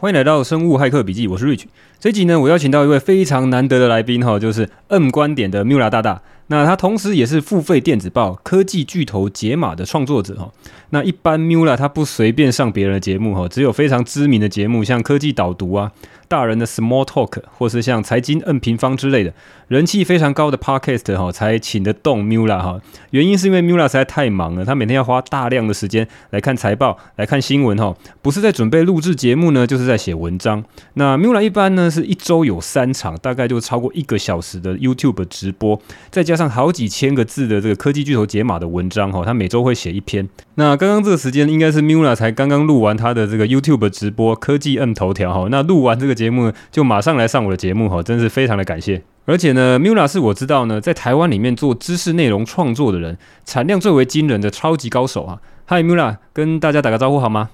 [0.00, 1.64] 欢迎来到生物骇客笔记，我是 Rich。
[1.98, 6.22] 这集呢，我邀请到一位非常难得的来宾哈，就是 M 观点的 Miula 大大。
[6.48, 10.50] 那他同时也是付费电子报《科技巨头解码》的创作者哈。
[10.90, 15.92] 那一般 Miula 他不随便上别人的节目哈，只有非常知名的节目，像科技导读啊。
[16.26, 19.32] 大人的 Small Talk，或是像财经 N 平方之类的
[19.68, 22.78] 人气非常高的 Podcast 哈，才请得动 Miula 哈。
[23.12, 30.62] 原因是因为 Miula 实在太忙了，他每天要花大量的时间来看财报、来看新闻哈，不是在准备录制节目呢，就是在写文章。
[30.94, 35.80] 那 Miula 一般呢是一周有三场，大概就超过一个小时的 YouTube 直播，
[36.10, 40.28] 再加上好几千个字的这个科技巨头解码的文章哈，他每周会写一篇。
[40.54, 46.18] 那刚刚这个时间应该是 Mula 才刚刚录完他的这个 YouTube 直播科技 M 头条哈，那录完这个。
[46.18, 49.00] 节目就马上来上我的节目哈，真是非常的感谢。
[49.24, 57.50] 而且呢，Mula 是我知道呢，在台湾里面做知识内容创作的人，产量最为惊人的超级高手啊！Hi Mula，跟大家打个招呼好吗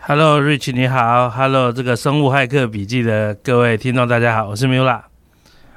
[0.00, 5.07] ？Hello Rich，你好，Hello 这个生物骇客笔记的各位听众大家好，我是 Mula。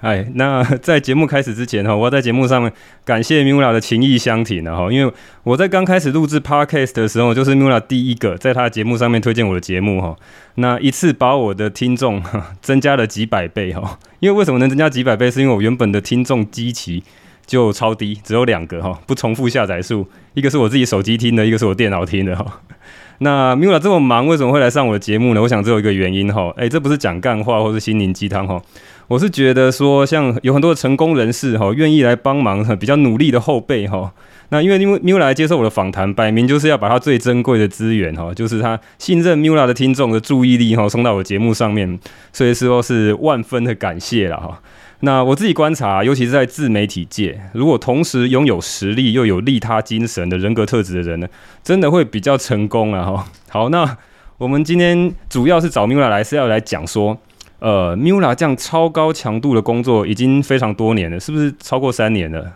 [0.02, 2.71] 哎，那 在节目开始之前哈，我要在节目上面
[3.05, 5.13] 感谢 Miula 的情意相挺了哈，因为
[5.44, 10.16] 我在刚开始录制 Podcast 的时候，就是 Miula 第一个在他的节目上面推荐我的节目哈，
[10.55, 12.22] 那一次把我的听众
[12.61, 15.29] 增加了几百倍哈，因为为什么能增加几百倍？
[15.29, 17.03] 是因为我原本的听众基期
[17.45, 22.61] 就超低，只有两个哈，不重复下载数，一个是我自己手机听的，一个是我电脑听的哈。
[23.19, 25.41] 那 Miula 这么忙，为什么会来上我的节目呢？
[25.44, 28.59] 我想只有一个原因哈，哎，这不是讲干话或是心灵鸡汤哈。
[29.11, 34.09] 我是觉得说，像有很多的成功人士哈，愿意来帮忙，比较努力的后辈哈。
[34.47, 41.99] 那因为因为 Miula 来接受我的访谈，摆明就是要把他最珍贵的资源哈，就是他信任 Miula 的听众的注意力哈，送到我节目上面，
[42.31, 44.61] 所以说是万分的感谢了哈。
[45.01, 51.27] 那我自己观察，尤其是在自媒体界，如果同时拥有实力又有利他精神的人格特质的人呢，
[51.61, 53.25] 真的会比较成功啊哈。
[53.49, 53.97] 好，那
[54.37, 57.17] 我们今天主要是找 Miula 来是要来讲说。
[57.61, 62.53] 呃，Miula 这样超高强度的工作已经非常多年了，是不是超过三年了？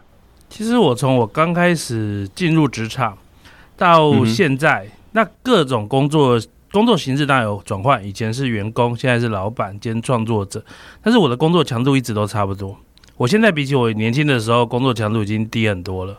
[0.49, 3.15] 其实我从我刚开始进入职场
[3.77, 10.65] 到现在，那各种工作工作形式当然有转换，以前是员工，现在是老板兼创作者，
[11.03, 12.75] 但是我的工作强度一直都差不多。
[13.15, 16.17] 我现在比起我年轻的时候，工作强度已经低很多了。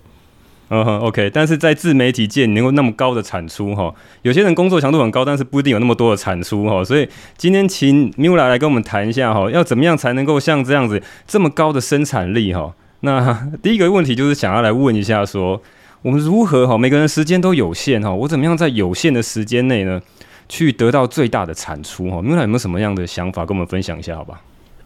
[0.69, 12.75] 嗯哼，OK，但是在自媒体界，你能够那么高的产出哈，有些人工作强度很高，但是不一定有那么多的产出哈，所以今天请 Miula 来跟我们谈一下哈，要怎么样才能够像这样子这么高的生产力哈？
[13.01, 15.63] 那 第一个问题就是想要来问一下说，
[16.03, 20.03] 我们如何哈，每个人时间都有限哈，我怎么样在有限的时间内呢，
[20.49, 24.41] 去得到最大的产出哈？Miula 有没有什么样的想法跟我们分享一下好吧？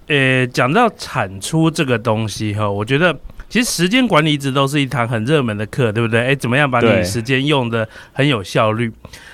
[0.09, 3.19] 呃，讲到产出这个东西哈，我觉得。
[3.51, 6.21] 其实时间管理一直都是一堂很热门的课，对不对？
[6.21, 8.91] 哎，怎么样把你时间用的很有效率？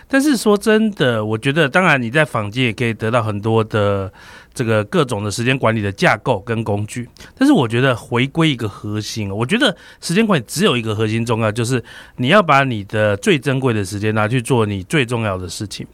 [0.08, 4.10] 但是说真的，我觉得当然你在坊间也可以得到很多的
[4.54, 7.06] 这个各种的时间管理的架构跟工具。
[7.36, 11.82] 但是我觉得回归一个核心，我觉得时间管理只有一个核心重要，就是
[12.16, 15.86] 你要把你的最珍贵的时间拿去做你最重要的事情。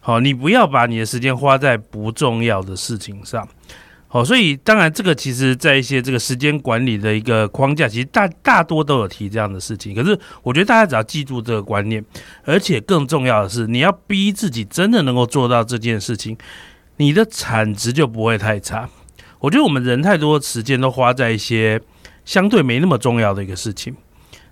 [0.00, 3.46] 好，你不要把你的时间花在不重要的事情上。
[4.12, 9.94] 好，所以当然，这个其实，在一些这个时间管理的一个框架，其实大大多都有提这样的事情。
[9.94, 12.04] 可是，我觉得大家只要记住这个观念，
[12.44, 16.36] 而且更重要的是，你要逼自己真的能够做到这件事情，
[16.96, 18.88] 你的产值就不会太差。
[19.38, 21.80] 我觉得我们人太多时间都花在一些
[22.24, 23.94] 相对没那么重要的一个事情，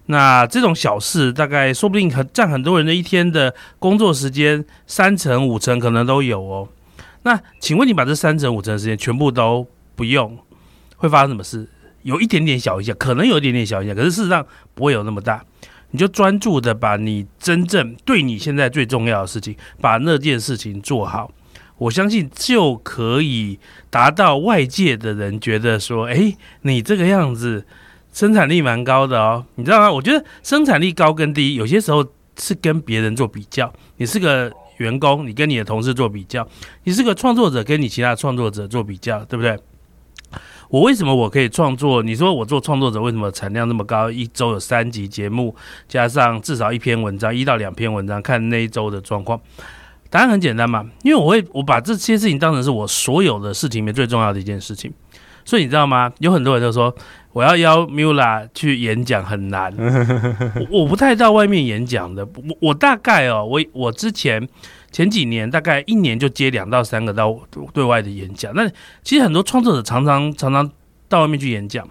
[0.07, 6.69] 那这种小事，大概说不定很占很多人的一天的工作时间三成五成可能都有哦。
[7.29, 10.39] 那请问你把这三成五成的时间全部都不用，
[10.97, 11.69] 会发生什么事？
[12.03, 15.45] 有一点点小影响，可能有一点点小影响，可是事实上不会有那么大。
[15.91, 21.31] 你就专注的把你真正对你现在最重要的事情，把那件事情做好，
[21.77, 23.59] 我相信就可以
[23.91, 27.67] 达到外界的人觉得说，哎，你这个样子
[28.11, 29.93] 生产力蛮高的哦，你知道吗？
[29.93, 32.07] 我觉得生产力高跟低，有些时候
[32.39, 34.51] 是跟别人做比较，你是个。
[34.79, 36.47] 员工，你跟你的同事做比较，
[36.85, 39.57] 你是个创作者，跟你其他创作者做比较，对不对？
[40.71, 42.03] 我为什么我可以创作？
[42.03, 44.11] 你说我做创作者为什么产量那么高？
[44.11, 45.57] 一周有三集节目，
[45.89, 49.41] 加上至少一篇文章，一到两篇文章，看那一周的状况。
[50.11, 54.93] 答案很简单嘛，因为我会我把这些事情当成是我所有的事情里面最重要的一件事情。
[55.45, 56.13] 所以你知道吗？
[56.19, 56.95] 有很多人都说
[57.33, 59.73] 我要邀 Miula 去演讲很难，
[60.71, 62.25] 我我不太到外面演讲的。
[62.25, 64.49] 我我大概哦，我我之前
[64.91, 67.39] 前几年大概一年就接两到三个到
[67.73, 68.53] 对外的演讲。
[68.55, 68.69] 那
[69.03, 70.71] 其实很多创作者常常常常
[71.09, 71.87] 到外面去演讲，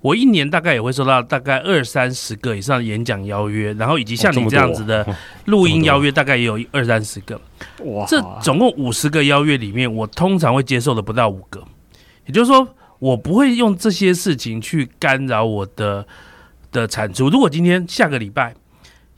[0.00, 5.06] 我一年大概也会收到大概二三十个以上的演讲邀约，然后以及像你这样子的
[5.44, 7.40] 录音邀约，大概也有二三十个。
[7.84, 11.62] 哇，这总共五十个邀约里面，我通常会接受的不到五个，
[12.26, 12.66] 也就是说，
[13.00, 16.06] 我不会用这些事情去干扰我的
[16.70, 17.28] 的产出。
[17.28, 18.54] 如果今天下个礼拜，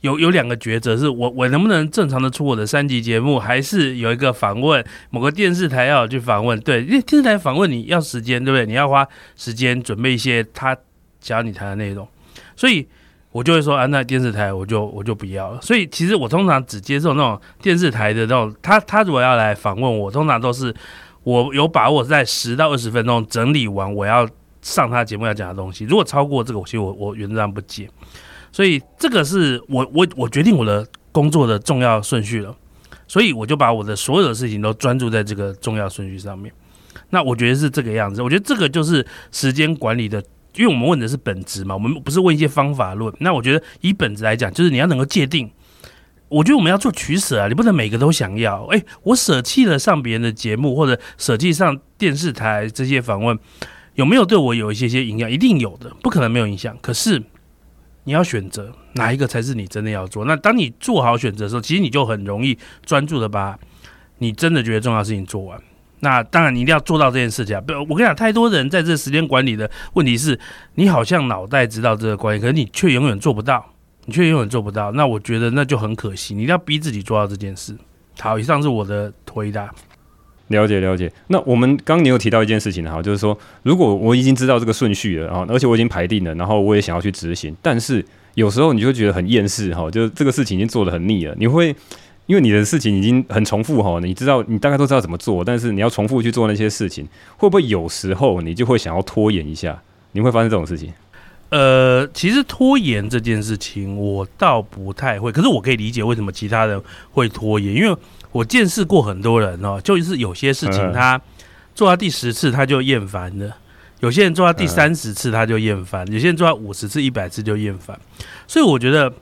[0.00, 6.58] 有有两个抉择，是我我能不能正常的出我的三集节目，还是有一个访问某个电视台要去访问？
[6.61, 8.67] 对，因为电视台访问你要时间，对不对？
[8.67, 9.06] 你要花
[9.37, 10.76] 时间准备一些他
[11.20, 12.08] 想要你谈的内容，
[12.56, 12.84] 所以
[13.31, 15.61] 我就会说啊，那电视台我就我就不要了。
[15.62, 20.75] 所以其实我通常只接受那种电视台的那种，他他如果要来访问我，通常都是
[21.24, 24.28] 我有把握在十到二十分钟整理完我要
[24.60, 25.84] 上他节目要讲的东西。
[25.84, 27.88] 如果超过这个，我其实我我原则上不接。
[28.50, 32.54] 所以这个是我我我决定我的工作的重要顺序了，
[33.06, 36.52] 所以我就把我的所有的事情都专注在这个重要顺序上面。
[37.10, 40.22] 那我觉得是这个样子，我觉得这个就是时间管理的，
[40.56, 43.12] 因为我们问的是本质嘛，我们不是问一些方法论。
[43.20, 45.50] 那我觉得以本质来讲，就是你要能够界定。
[46.32, 48.64] 我觉得我们要做取舍啊，你不能每个都想要。
[48.67, 53.38] 诶，我舍弃了上别人的节目，或者舍弃上电视台这些访问，
[53.94, 55.31] 有没有对我有一些些影响？
[55.31, 56.76] 一定有的，不可能没有影响。
[56.81, 57.23] 可是。
[58.05, 60.25] 你要选择哪一个才是你真的要做？
[60.25, 63.56] 那当你做好选择的时候，其实你就很容易专注的把
[64.19, 65.56] 你真的觉得重要事情做完。
[66.00, 67.61] 那当然你一定要做到这件事情啊！
[67.61, 70.37] 不，我跟你讲，太多人在这时间管理的问题是，
[70.75, 73.71] 你好像脑袋知道这个观念，可是你却永远做不到，
[74.06, 74.93] 你却永远做不到。
[74.93, 76.34] 那我觉得那就很可惜。
[76.34, 77.76] 你一定要逼自己做到这件事。
[78.19, 79.72] 好，以上是我的回答。
[80.49, 88.04] 了解了解，那我们刚你有提到一件事情哈，就是说，如果我已经知道这个顺序了啊，而且我已经排定了，然后我也想要去执行，但是
[88.34, 91.75] 有时候你就会觉得很厌世哈，就是这个事情已经做得很腻了，你会
[92.26, 97.08] 因为你的事情已经很重复哈，你知道你大概都知道怎么做，但是你要重复去做那些事情，
[97.38, 99.81] 会不会有时候你就会想要拖延一下？
[100.12, 100.93] 你会发生这种事情？
[101.52, 106.82] 呃，其实拖延这件事情我倒不太会，可是我可以理解为什么其他人
[107.12, 107.96] 会拖延，因为。
[108.32, 111.20] 我见识过很多人哦，就是有些事情他
[111.75, 113.54] 做到第十次他就厌烦了，
[114.00, 118.00] 有些人做到第三十次他就厌烦，有些人做到五十次、一百次就厌烦。
[118.48, 119.12] 所以我觉得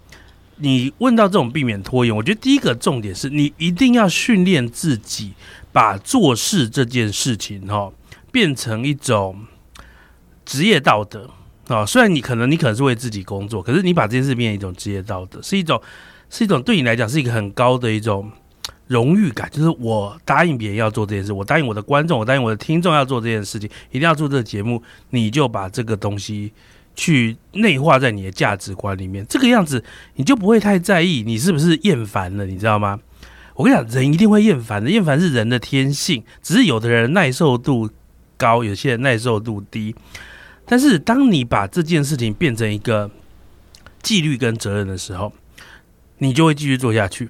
[0.59, 5.33] 你问到这种避免拖延，我觉得第一个重点是你一定要训练自己
[5.73, 7.91] 把做事这件事情哈
[8.31, 9.44] 变成一种
[10.44, 11.29] 职业道德
[11.79, 11.87] 啊。
[11.87, 15.81] 虽然你可能你可能是为自己工作，可是你把这件事变成一种职业道德，是一种
[16.29, 18.31] 是一种对你来讲是一个很高的一种。
[18.87, 26.53] 荣誉感就是我答应别人要做这件事，我答应我的观众，我答应我的听众要做这件事情，一定要做这个节目，你就把这个东西
[26.97, 29.85] 去内化在你的价值观里面，这个样子
[30.17, 32.99] 你就不会太在意你是不是厌烦了，你知道吗？
[33.55, 37.89] 我跟你讲，人一定会厌烦的，厌烦是人的天性，只是有的人耐受度
[38.37, 39.95] 高，有些人耐受度低。
[40.71, 43.11] 但是当你把这件事情变成一个
[44.05, 45.33] 纪律跟责任的时候，
[46.19, 47.29] 你就会继续做下去。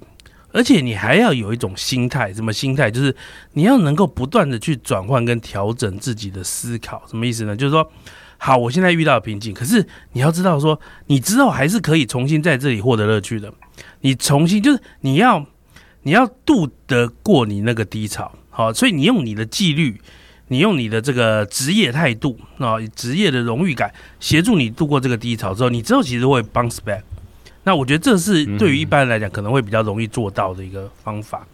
[0.51, 2.91] 而且你还要有一种心态，什么心态？
[2.91, 3.15] 就是
[3.53, 7.55] 你要能够不断的去转换跟调整自己的思考，什么意思呢？
[7.55, 7.91] 就是说，
[8.37, 13.51] 好，我现在遇到瓶颈，可是你要知道说，你之后还是可以重新在这里获得乐趣的。
[14.01, 15.43] 你重新就是你要
[16.03, 19.99] 你要渡得过你那个低潮，好，所以你用你的纪律，
[20.51, 23.89] 你用你的这个职业态度啊，职业的荣誉感，
[24.19, 27.01] 协助你度过这个低潮之后，你之后其实会 bounce back。
[27.63, 31.47] 那我觉得这是对于一般人来讲可能会比较容易做到的一个方法。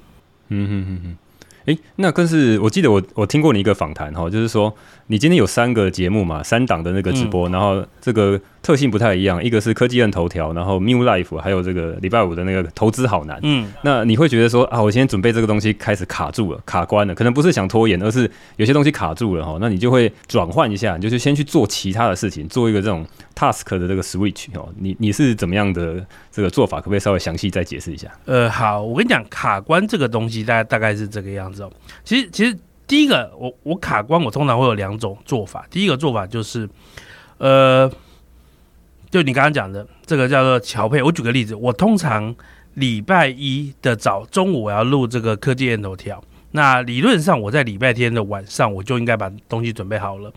[0.47, 1.17] 嗯哼哼哼。
[1.65, 4.73] 诶，那更是我记得我我听过你一个访谈哈，就是说
[5.07, 13.39] 你今天有三个节目嘛，三档的那个直播，然后这个特性不太一样，一个是科技案头条，然后 New Life，还有这个礼拜五的那个投资好难。
[13.43, 24.67] 嗯，那你会觉得说啊，我今天准备这个东西开始卡住了，卡关了，可能不是想拖延，而是有些东西卡住了哈，那你就会转换一下，你就是先去做其他的事情，做一个这种 task 的这个 switch 哦。
[24.77, 26.79] 你你是怎么样的这个做法？
[26.79, 28.09] 可不可以稍微详细再解释一下？
[28.25, 31.71] 呃，好，我跟你讲，卡关这个东西大概大概是这个样子哦。
[32.03, 32.53] 其实，其实
[32.85, 35.65] 第一个，我我卡关，我通常会有两种做法。
[35.71, 36.67] 第一个做法就是，
[37.37, 37.89] 呃，
[39.09, 41.01] 就你刚刚讲的这个叫做调配。
[41.01, 42.35] 我举个例子，我通常
[42.75, 50.31] 礼拜一的早中午我要录这个科技链头条，那理论上我在礼拜天的晚上我就应该把东西准备好了。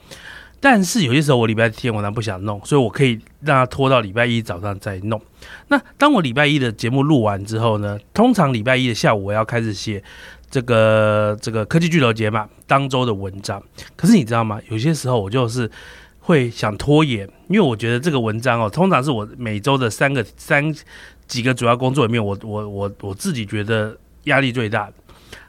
[0.60, 5.20] 但是有些时候我礼拜天晚上不想弄，所以我可以让它拖到礼拜一早上再弄。
[5.68, 10.02] 那当我礼拜一的节目录完之后呢，通常礼拜一的下午我要开始写。
[10.52, 13.62] 这个这个科技巨头节嘛，当周的文章，
[13.94, 14.60] 可是你知道吗？
[14.68, 15.70] 有些时候我就是
[16.30, 20.72] 会想拖延，因为我觉得这个文章哦，通常是我每周的三个三
[21.26, 24.88] 几个主要工作里面，我我我我自己觉得压力最大。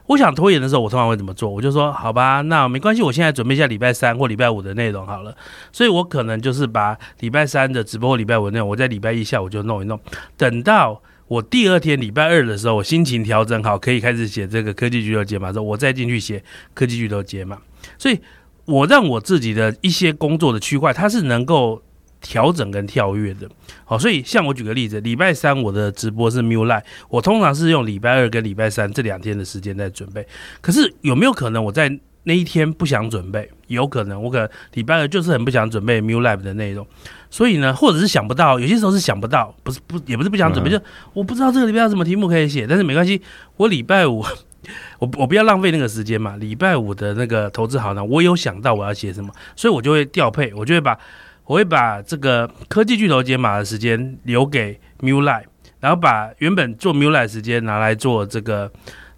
[0.08, 1.48] 我想拖延的时候，我通常会怎么做？
[1.48, 5.32] 我就说好吧，那没关系，我现在准备一下礼拜三或礼拜五的内容好了。
[5.70, 9.98] 所以我可能就是把礼拜三的直播礼拜五的内容，我在礼拜一下午就弄一弄，
[10.36, 16.42] 等到我第二天礼拜二的时候，我心情调整好，可以开始写这个科技巨头解码的时候，我再进去写
[16.74, 17.56] 科技巨头解码。
[17.96, 18.18] 所以
[18.64, 21.82] 我让我自己的一些工作的区块，它是能够。
[22.24, 23.50] 调整跟跳跃的，
[23.84, 30.24] 好，所以像我举个例子，礼拜三我的直播是 MuLive，我通常是用礼拜二跟礼拜三这两天的时间在准备。
[30.60, 31.90] 可是有没有可能我在
[32.22, 33.50] 那一天不想准备？
[33.66, 36.86] 有可能，我可能礼拜二就是很不想准备 MuLive 的内容，
[37.28, 43.20] 所以呢，或者是想不到，有些时候是想不到，不是不也不是不想准备，嗯、就我不知道这个礼拜有什么题目可以写，但是没关系，
[43.56, 44.24] 我礼拜五
[45.00, 50.98] 我我不要浪费那个时间嘛，礼拜五的那个投资好呢，我有想到我要写什么，所以我就会调配，我就会把。
[51.44, 55.42] 我会把这个科技巨头解码的时间留给 MuLive，
[55.80, 58.70] 然后把原本做 MuLive 时间拿来做这个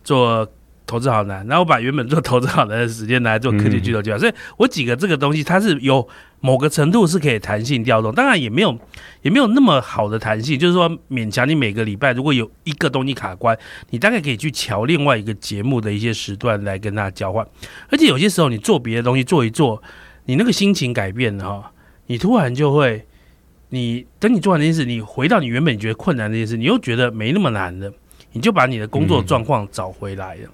[0.02, 0.50] 做
[0.86, 4.18] 投资好难，然后把原本做投资好难的时间拿来做科技巨头解码。
[4.18, 6.06] 所以我几个这个东西它是有
[6.40, 8.78] 某个程度是可以弹性调动，当然也没有
[9.22, 13.58] 也没有那么好的弹性，就是说勉强你每个礼拜如果有一个东西卡关，
[13.90, 17.46] 你大概可以去瞧另外一个节目的一些时段来跟它交换。
[17.88, 19.82] 而且有些时候你做别的东西做一做，
[20.26, 21.72] 你那个心情改变了哈。
[22.06, 23.06] 你突然就会，
[23.70, 27.90] 你等你做完这件事，你回到你原本觉得困难的这件事，你又觉得没那么难了，
[28.32, 30.42] 你就把你的工作状况找回来了。
[30.44, 30.50] 嗯、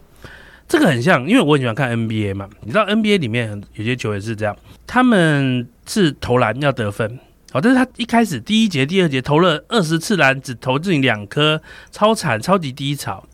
[0.71, 7.19] 这个很像，因为我很喜欢看 NBA 嘛，你知道 NBA 里面有些球员是这样，他们是投篮要得分，
[7.51, 11.61] 好，但是他一开始第一节、第二节投了二十次篮，只投进两颗，
[11.91, 13.27] 超惨、超级低潮。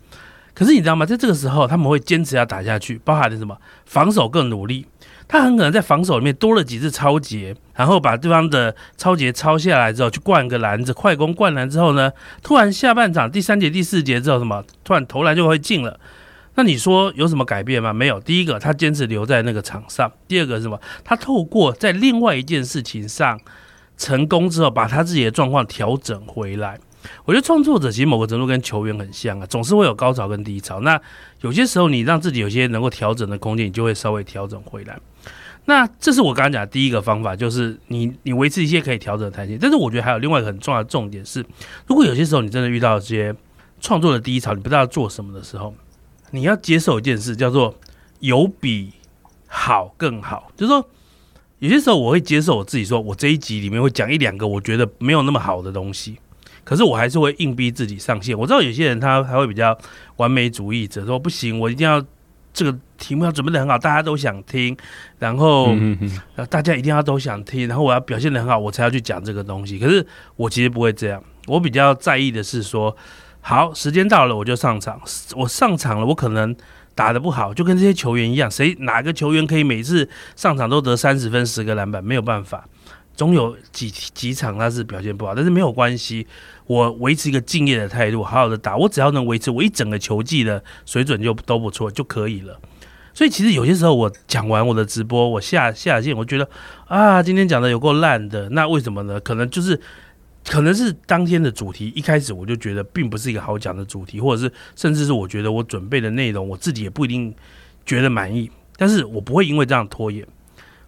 [0.55, 1.05] 可是你知道吗？
[1.05, 3.55] 在这个时候，他们会坚持要打下去，包含了什么？
[3.85, 4.87] 防守更努力。
[5.27, 15.99] 他很可能在防守里面多了几次抄截，然后把对方的抄截抄下来之后，去灌个篮子，快攻灌篮之后呢，突然下半场第三节、第四节之后，什么突然投篮就会进了。
[16.57, 17.93] 那你说有什么改变吗？
[17.93, 18.19] 没有。
[18.19, 20.81] 第一个，他坚持留在那个场上；第二个是什么？
[21.03, 23.39] 他透过在另外一件事情上
[23.95, 26.79] 成功之后，把他自己的状况调整回来。
[27.25, 30.79] 我觉得创作者其实某个程度跟球员很像啊，总是会有高潮跟低潮。
[30.81, 30.99] 那
[31.41, 34.99] 有些时候你让自己有些能够调整的空间，你就会稍微调整回来。
[35.65, 39.57] 那这是我刚刚讲的第一个方法，就是你你维持一些可以调整的弹性。
[39.61, 41.45] 但是我觉得还有另外一个很重要的重点是，
[41.85, 43.35] 如果有些时候你真的遇到这些
[43.79, 45.73] 创作的低潮，你不知道做什么的时候，
[46.31, 47.75] 你要接受一件事，叫做
[48.19, 48.91] 有比
[49.47, 50.51] 好更好。
[50.55, 50.89] 就是说，
[51.59, 56.17] 有些时候我会接受我自己，说我这一集里面会讲一两个我觉得没有那么好的东西，
[56.63, 58.37] 可是我还是会硬逼自己上线。
[58.37, 59.77] 我知道有些人他还会比较
[60.17, 62.03] 完美主义者，说不行，我一定要。
[62.53, 64.75] 这个题目要准备的很好，大家都想听，
[65.19, 65.75] 然后
[66.49, 69.77] 大家一定要都想听，然后我要表现的很好，我才要去讲这个东西。
[69.77, 70.03] 可是
[70.35, 72.97] 我其实不会这样，我比较在意的是说，
[73.41, 75.01] 好，时间到了我就上场，
[75.35, 76.55] 我上场了，我可能
[76.93, 82.03] 打得不好，就跟这些球员一样，谁哪个球员可以每次上场都得三十分、十个篮板？
[82.03, 82.65] 没有办法。
[83.15, 86.27] 总有几几场他是表现不好，但是没有关系，
[86.67, 92.59] 我维持一个敬业的态度，好好的打，我只要能维持我一整个球季的水准就都不错就可以了。
[93.15, 96.47] 所以其实有些时候我讲完我的直播，我下下线，我觉得
[96.85, 99.19] 啊，今天讲的有够烂的，那为什么呢？
[99.19, 99.81] 可能就是
[100.47, 107.33] 可能是当天的主题一开始我就觉得并不是一个好讲的主题，或者是甚至是我觉得我准备的内容我自己也不一定
[107.85, 110.25] 觉得满意，但是我不会因为这样拖延。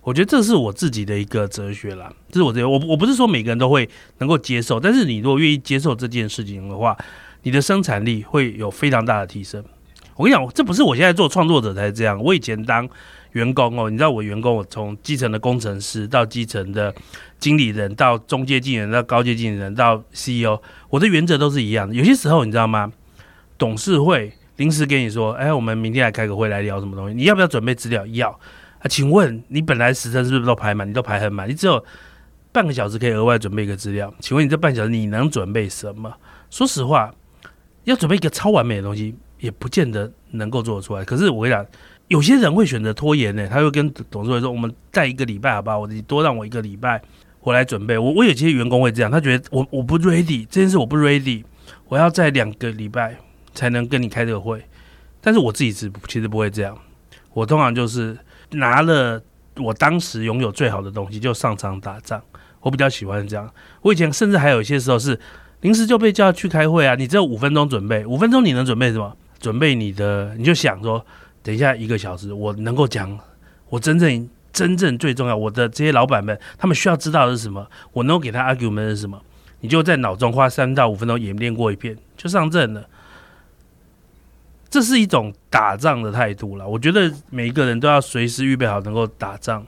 [0.01, 3.87] 我觉得这是我自己的一个哲学啦，这是我这我我不是说每个人都会
[4.19, 6.97] 能够接受，但是你如果愿意接受这件事情的话，
[7.43, 9.63] 你的生产力会有非常大的提升。
[10.15, 12.87] 我跟你讲，这不是我现在做创作者才这样，我以前当
[13.33, 16.93] 员工哦，你知道我员工，我从基层的工程师到基层的
[17.39, 20.59] 经理人，到中阶经理人，到高阶经理人，到 CEO，
[20.89, 21.93] 我的原则都是一样的。
[21.93, 22.91] 有些时候你知道吗？
[23.57, 28.05] 董事会临时跟你说，哎，我们明天来开个会来聊什么东西，你要不要准备资料？
[28.07, 28.29] 要。
[28.79, 30.89] 啊，请问你本来时程是不是都排满？
[30.89, 31.83] 你都排很满，你只有
[32.51, 34.13] 半个小时可以额外准备一个资料。
[34.21, 36.11] 请问你这半小时你能准备什么？
[36.49, 37.13] 说实话，
[37.83, 41.03] 要准备一个超完美的东西，也不见得能够做得出来。
[41.03, 41.65] 可是我跟你讲，
[42.09, 45.79] 有些人会选择拖延呢，他会跟董事会说：“我们再一个礼拜好不好？
[45.79, 47.01] 我你多让我一个礼拜，
[47.39, 51.43] 我来准备。”我我有些员工会这样，他觉得我我不 ready 这件事我不 ready，
[51.87, 53.15] 我要在两个礼拜
[53.53, 54.61] 才能跟你开这个会。
[55.21, 56.77] 但是我自己是其实不会这样，
[57.33, 58.17] 我通常就是。
[58.53, 59.21] 拿了
[59.57, 62.19] 我当时拥有最好的东西就上场打仗，
[62.61, 63.47] 我比较喜欢这样。
[63.83, 65.19] 我以前甚至还有一些时候是
[65.61, 69.15] 临时就被叫去开会啊，你只有五分钟准备，五分钟你能准备什么？
[69.39, 71.05] 准备你的，你就想说，
[71.41, 73.17] 等一下一个小时我能够讲
[73.69, 77.67] 我真正真正最重要，我的这些老板们他们需要知道的是什么？
[77.93, 79.21] 我能够给他 argument 是什么？
[79.61, 82.87] 你就在脑中花三到五分钟演练过一遍，就上阵了。
[84.69, 86.67] 这是一种打仗的态度了。
[86.67, 89.65] 我觉得每一个人都要随时预备好能够打仗，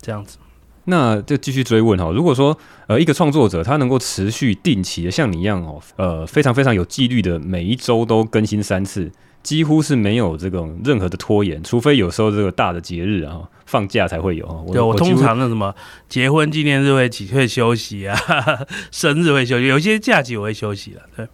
[0.00, 0.38] 这样子。
[0.84, 9.10] 那就继续追问哈，如果说呃一个创作者他能够持续定期的像你一样哦，呃非常非常有纪律的每一周都更新三次，
[9.44, 14.44] 几乎是没有这种任何的拖延，除非有时候这个大的节日啊放假才会有。
[14.72, 15.72] 对我，通常那什么
[16.08, 18.18] 结婚纪念日会几会休息啊，
[18.90, 21.28] 生日会休息，有些假期我会休息了，对。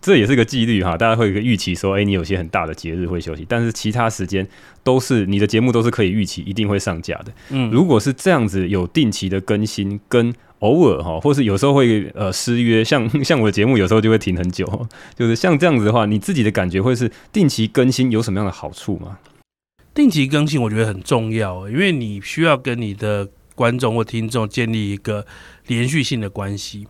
[0.00, 4.44] 这也是个纪律哈，大家会有个预期说，哎，你有些很大的节日会休息，但是其他时间
[4.82, 7.26] 都是你的节目都是可以预期一定会上架的。
[7.50, 14.66] 嗯，如果是这样子有定期的更新，跟偶尔哈，或是有时候会呃失约，像 像我的节目有时候就会停很久，
[15.18, 19.18] 就是像这样子的话，你自己的感觉会是定期更新有什么样的好处吗？
[19.94, 25.26] 定期更新我觉得很重要，因为你需要跟你的观众或听众建立一个
[25.66, 26.86] 连续性的关系。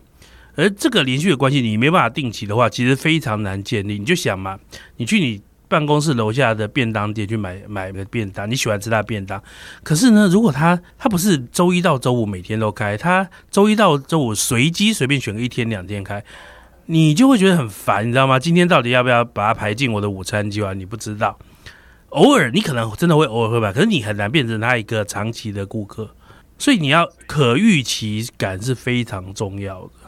[0.55, 3.97] 而这个连续的关系，你没办法定期的话，其实非常难建立。
[3.97, 4.59] 你就想嘛，
[4.97, 5.41] 你去你
[5.73, 9.41] 办公室楼下的便当店去买买个便当，你喜欢吃他便当。
[9.81, 16.23] 可是呢，如果他他不是周一到周五每天都开，他周一到周五随机随便选个一天两天开，
[16.85, 18.37] 你就会觉得很烦，你知道吗？
[18.37, 20.75] 今天到底要不要把它排进我的午餐计划？
[20.75, 21.39] 你不知道。
[22.09, 26.11] 偶尔你可能真的会偶尔会买，可是你很难变成他一个长期的顾客。
[26.59, 30.02] 所以你要可预期感是非常重要的。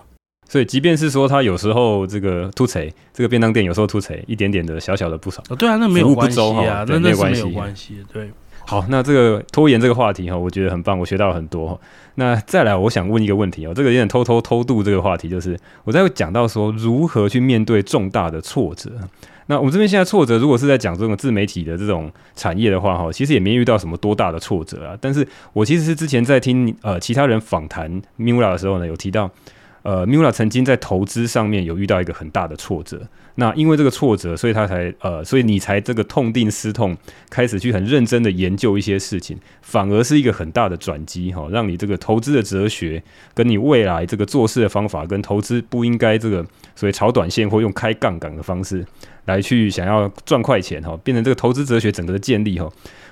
[0.47, 8.29] 所以，即便是说他有时候这个突锤，这个便当店有时候突锤一点点的小小的不少，哦，对啊，那没有关系啊，那那是没有关系，对。
[8.67, 11.79] 好，那这个拖延这个话题哈，我觉得很棒，我学到了很多。
[12.15, 18.91] 那再来，我想问一个问题哦，这个有点偷偷偷渡这个话题，就是我在讲到说如何去面对重大的挫折。
[19.45, 24.97] 那我们这边现在挫折，如果是在讲这种自媒体的这种产业的话哈，其实也没遇到什么多大的挫折啊。
[24.99, 29.29] 但是我其实是之前在听呃其他人访谈 Miula 的时候呢，有提到。
[29.85, 36.97] 呃，Miula 曾经在投资上面有遇到一个很大的挫折，那因为这个挫折，所以他才呃，所以你才这个痛定思痛，
[37.29, 43.03] 开始去很认真的研究一些事情，反而是一个很大的转机哈，让你这个投资的哲学，
[43.35, 46.43] 跟你未来这个做事的方法，跟投资不应该这个
[46.75, 48.83] 所谓炒短线或用开杠杆的方式
[49.25, 52.67] 来去想要赚快钱哈，变成这个投资哲学整个的建立哈。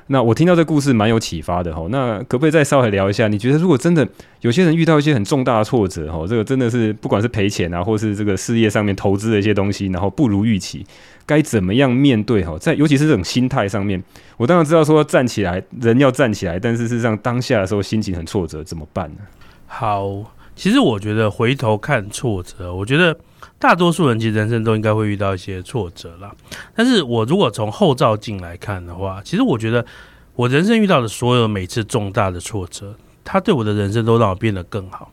[0.08, 3.28] 那我听到这故事蛮有启发的哈，那可不可以再稍微聊一下？
[3.28, 4.08] 你觉得如果真的
[4.42, 10.86] 有些人遇到一些很重大的挫折哈，这个真的是不管是赔钱啊，或是这个事业上面投资的一些东西，然后不如预期，
[11.26, 12.58] 该怎么样面对哈？
[12.60, 14.02] 在尤其是这种心态上面，
[14.38, 19.18] 我当然知道说站起来，人要站起来，但是事实上当下的时候心情很挫折，怎么办呢？
[19.68, 20.24] 好，
[20.56, 23.18] 其实我觉得回头看挫折，我觉得。
[23.64, 26.30] 大多数人其实人生都应该会遇到一些挫折啦，
[26.76, 29.86] 但是我如果从后照镜来看的话，其实我觉得
[30.36, 35.10] 我人生遇到的所有每次重大的挫折，它对我的人生都让我变得更好。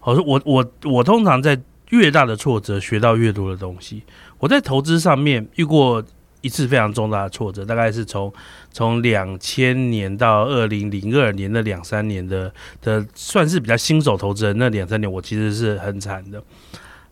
[0.00, 4.02] 好，我我我通常在越大的挫折学到越多的东西。
[4.38, 6.04] 我在投资上面遇过
[6.42, 8.30] 一次非常重大的挫折，大概是从
[8.70, 16.42] 从两千年到二零零二年的两三年的的算是比较新手投资人那两三年，我其实是很惨的。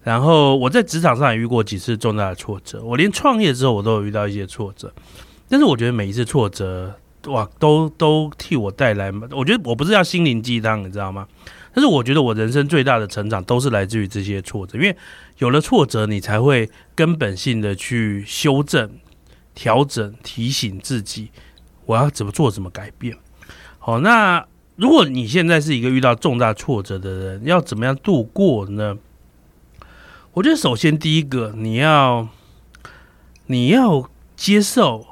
[0.06, 4.92] 然后我在职场上也遇过几次重大的挫折，我连创业之后我都有遇到一些挫折，
[5.48, 6.94] 但是我觉得每一次挫折，
[7.26, 11.26] 哇，都都替我带来，我觉得我不是要心灵鸡汤，你知道吗？
[11.74, 14.96] 但是我觉得我人生最大的成长都是来自于这些挫折，因为
[15.38, 18.88] 有了挫折，你才会根本性的去修正、
[19.56, 21.30] 调整、提醒自己，
[21.84, 23.16] 我要怎么做、怎么改变。
[23.80, 28.96] 好，那如果你现在是一个遇到重大挫折的人，要怎么样度过呢？
[30.36, 32.28] 我觉得首先第一个，你要
[33.46, 35.06] 你要接受，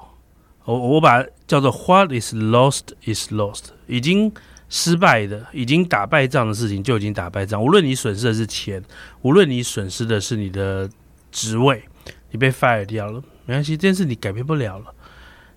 [0.66, 4.30] 我我把叫做 What is lost is lost，已经
[4.68, 7.64] 失败的、已经打败仗的事情就已经打败仗。
[7.64, 8.84] 无论你损失的是钱，
[9.22, 10.90] 无论你损失的是你的
[11.32, 11.82] 职位，
[12.32, 14.92] 你被 fire 掉了，没关系，这件事你改变不了了。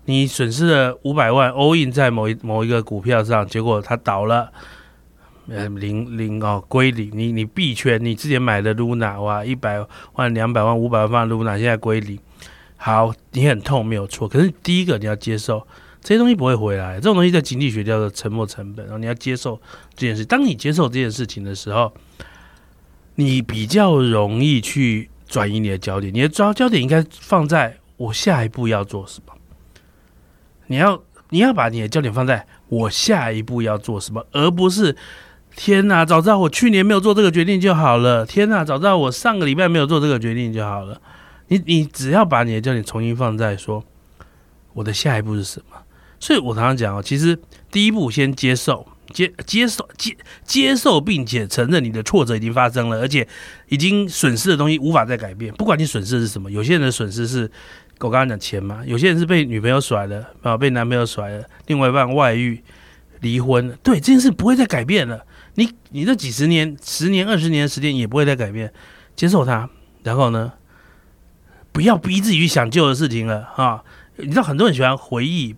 [0.06, 4.50] 你损失了五百万 all in 在某一某一个股票上，结果它倒了。
[5.50, 7.10] 呃，零零哦，归零。
[7.14, 12.20] 你你币圈，你之前买的 Luna 哇，一百万、两百万、五百万放 Luna，现在归零。
[12.76, 14.28] 好，你很痛，没有错。
[14.28, 15.66] 可是第一个你要接受
[16.02, 18.86] 这些东西不会回来，这种东西在经济学叫做沉没成本。
[18.86, 19.60] 然后你要接受
[19.96, 20.26] 这件事。
[20.26, 21.94] 当你接受这件事情的时候，
[23.16, 26.14] 你比较容易去转移你的焦点。
[26.14, 29.34] 你的焦焦点应该放在我下一步要做什么。
[30.68, 34.96] 你要你要把你的焦点放在我下一步要做什么，而不是。
[35.58, 36.06] 天哪！
[36.06, 38.24] 早知道我去年没有做这个决定就好了。
[38.24, 38.64] 天哪！
[38.64, 41.02] 早知道我上个礼拜没有做这个决定就好了。
[41.48, 43.84] 你你只要把你的焦点重新放在说，
[44.74, 45.76] 我的下一步是什么？
[46.20, 47.38] 所以我常常讲哦，其实
[47.72, 50.16] 第一步先接受接接受接
[50.46, 53.28] 接受，并且承认你的挫折已经发生了，而且
[53.70, 55.52] 已经损失的东西无法再改变。
[55.56, 57.50] 不管你损失的是什么，有些人的损失是
[58.00, 62.62] 我刚刚讲钱嘛，有些人是被女朋友甩了啊，被男朋友甩了，另外一半外遇、
[63.22, 65.26] 离婚，对，这件事不会再改变了。
[65.58, 68.74] 你你这几十年、十年、二十年的时间也不会再改变，
[69.16, 69.70] 接受它，
[70.04, 70.54] 然后呢，
[71.72, 73.84] 不要逼自己去想旧的事情了啊！
[74.16, 75.56] 你知道很多人喜欢回忆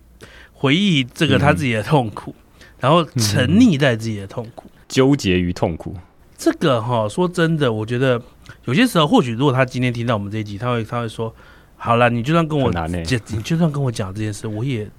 [0.52, 2.34] 回忆这个他自己的痛苦。
[2.36, 2.44] 嗯
[2.80, 5.94] 然后沉溺在自己的痛苦，纠结于痛苦。
[6.38, 8.18] 这个哈，说真的，我觉得
[8.64, 11.30] 有些时候，或许如果他今天听到我们这一集，他会他会说
[11.76, 14.90] ：“好了，你就算跟我讲，你就算跟我讲这件事，我也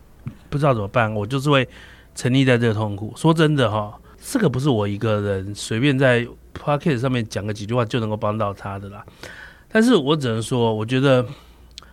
[0.48, 1.68] 不知道怎么办，我就是会
[2.14, 3.92] 沉溺在这个痛苦。”说真的哈，
[4.24, 9.04] 这个不是我一个人随便在 podcast 上面讲个几句话就能够帮到他的啦。
[9.70, 11.26] 但是我只能说，我觉得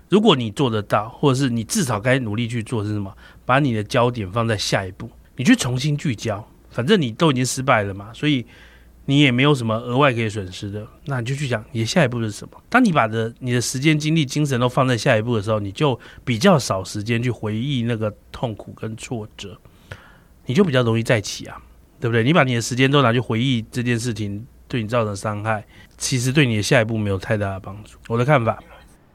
[0.08, 3.12] 如果你做得到，或者是你至少该努力去做，是什么？
[3.46, 5.08] 把你的焦点放在下一步。
[5.36, 8.44] 你去重新聚焦，反正你都已经失败了嘛，所以
[9.06, 12.60] 你也没有什么额外可以损失的，那你就去想你的下一步是什么。
[12.68, 19.56] 当你把的你的时间、精力、精神都放在下一步的时候，你就比较少时间去回忆那个痛苦跟挫折，
[20.46, 21.56] 你就比较容易再起啊，
[22.00, 22.22] 对不对？
[22.22, 25.64] 你把你的时间都拿去回忆这件事情对你造成伤害，
[25.96, 27.98] 其实对你的下一步没有太大的帮助。
[28.08, 28.58] 我的看法。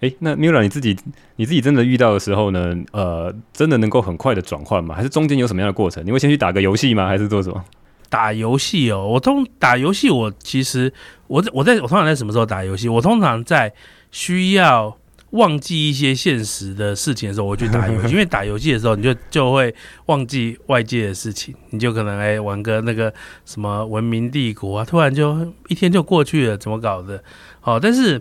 [0.01, 0.97] 诶，那 Miula 你自己
[1.37, 2.75] 你自己真的遇到的时候呢？
[2.91, 4.93] 呃，真的能够很快的转换吗？
[4.93, 6.05] 还是中间有什么样的过程？
[6.05, 7.07] 你会先去打个游戏吗？
[7.07, 7.63] 还是做什么？
[8.09, 10.91] 打游戏哦，我通打游戏，我其实
[11.27, 12.89] 我我在我通常在什么时候打游戏？
[12.89, 13.73] 我通常在
[14.11, 14.95] 需要
[15.33, 18.07] 忘记一些现实的事情的时候，我去打游戏。
[18.11, 19.75] 因为打游戏的时候，你就就会
[20.07, 23.13] 忘记外界的事情，你就可能哎玩个那个
[23.45, 27.23] 什么文明帝国啊，突然就一天就过去了，怎么搞的？
[27.61, 28.19] 好，但是。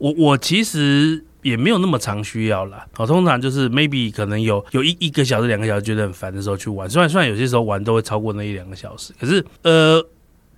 [0.00, 10.00] 我我其实也没有那么长需要啦，好通常就是 maybe 可能有有一一个小时两个小时觉得很烦的时候去玩，虽然虽然有些时候玩都会超过那一两个小时，可是呃，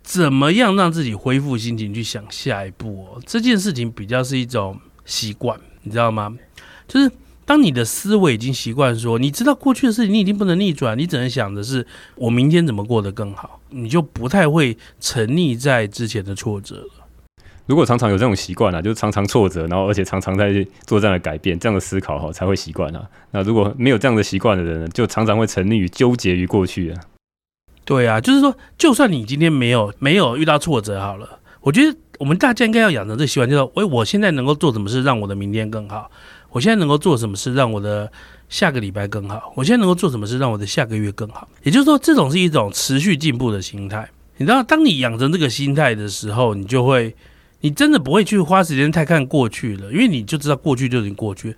[0.02, 3.22] 怎么样让自己恢复心情去想下一步哦？
[3.24, 6.36] 这件事情比较是一种习惯，你知道吗？
[6.86, 7.10] 就是
[7.44, 17.06] 当你的思维已经习惯说，你知道过去的事情你已经不能逆转，你只能想的是我明天怎么过得更好，你就不太会沉溺在之前的挫折了。
[17.66, 23.08] 如果常常有这种习惯啊，就是常常挫折，然后而且常常在做这样的改变，这样的思考哈，才会习惯啊。
[23.30, 27.00] 那如果没有这样的习惯的人呢，就常常会沉溺于纠结于过去啊。
[27.84, 36.10] 对啊，就是说，就算你今天没有没有遇到挫折好了，我觉得我们大家应该要养成这习惯，就是说，喂，我现在能够做什么事让我的明天更好？
[36.50, 38.12] 我现在能够做什么事让我的
[38.50, 39.50] 下个礼拜更好？
[39.56, 41.48] 我现在能够做什么事让我的下个月更好？
[41.62, 44.06] 也就是说，这种是一种持续进步的心态。
[44.36, 47.16] 你知道，当你养成这个心态的时候，你就会。
[47.62, 51.54] 你真的不会去花时间太看过去了，因为你就知道过去就已经过去。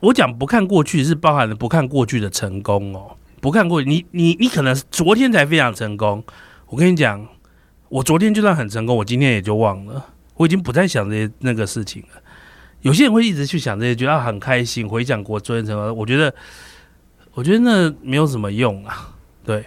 [0.00, 6.24] 我讲不看过去是包含了不看过去的成功哦，不看过去，你你你可能昨天才非常成功。
[6.68, 7.28] 我跟你讲，
[7.92, 10.02] 我昨天就算很成功，我今天也就忘了，
[10.36, 12.22] 我已经不再想这些那个事情了。
[12.80, 15.94] 有些人会一直去想这些，觉得很开心，回想过昨天成功。
[15.94, 16.34] 我觉得，
[17.34, 19.12] 我觉得那没有什么用啊，
[19.44, 19.62] 对。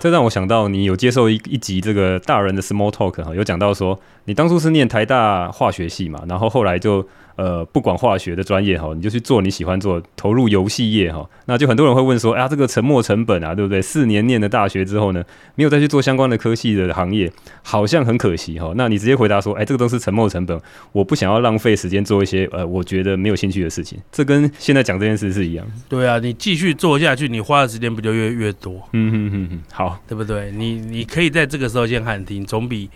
[0.00, 7.06] 这让我想到，你有接受一一集这个大人的 Small Talk 哈，有讲到说，你当初是念台大化学系嘛，然后后来就。
[7.38, 13.80] 呃，不管化学的专业哈，你就去做你喜欢做，投入游戏业哈，那就很多人会问说，哎呀，这个沉没成本啊，对不对？
[13.80, 15.22] 四年念的大学之后呢，
[15.54, 17.30] 没有再去做相关的科系的行业，
[17.62, 18.72] 好像很可惜哈。
[18.74, 23.96] 那你直接回答说，哎，这个都是沉没成本，我不想要浪费时间做一些呃，我觉得没有兴趣的事情。
[24.10, 25.64] 这跟现在讲这件事是一样。
[25.88, 28.82] 对啊，你继续做下去，你花的时间不就越越多？
[28.94, 30.50] 嗯哼哼哼，好，对不对？
[30.50, 32.90] 你你可以在这个时候先喊停，总比。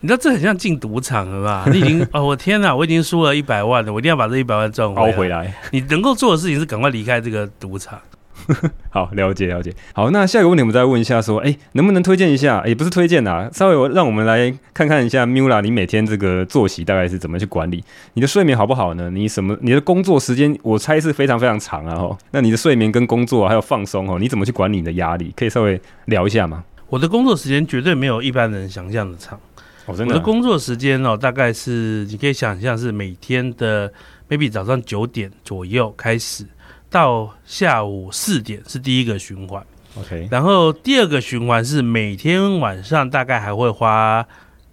[0.00, 1.64] 你知道这很像进赌场了吧？
[1.72, 5.12] 你已经哦，我天哪，我已经输了一百万了，我一定要把这一百万赚回来。
[5.16, 7.98] 回来，你能够做的事情是赶快离开这个赌场。
[8.88, 9.74] 好，了解了解。
[9.92, 12.64] 好，那下一个问题我们再问一下，说，哎，能不能推荐一下？
[12.64, 17.82] 也不是推荐啊，稍微让我们来看看一下 Miula，你每天这个作息大概是怎么去管理？
[18.14, 19.10] 你的睡眠好不好呢？
[19.10, 19.56] 你什么？
[19.60, 21.96] 你的工作时间，我猜是非常非常长啊。
[21.96, 25.34] 哈，那你的睡眠跟工作还有放松哦，你怎么去管理你的压力？
[25.36, 26.64] 可以稍微聊一下吗？
[26.88, 29.38] 我的工作时间绝对没有一般人想象的长。
[29.88, 33.90] 哦啊、我的工作时间哦，大概是你可以想象是每天的
[34.28, 36.44] maybe 早上九点左右开始，
[36.90, 39.64] 到下午四点是第一个循环。
[39.96, 44.24] OK，然后第二个循环是每天晚上大概还会花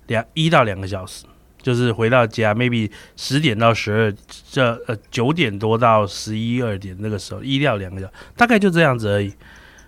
[0.07, 1.23] 两一到两个小时，
[1.61, 4.13] 就是回到家 maybe 十点到十二
[4.51, 9.33] 这呃九点多到十一二点那个时候一到两个小时，大概就这样子而已。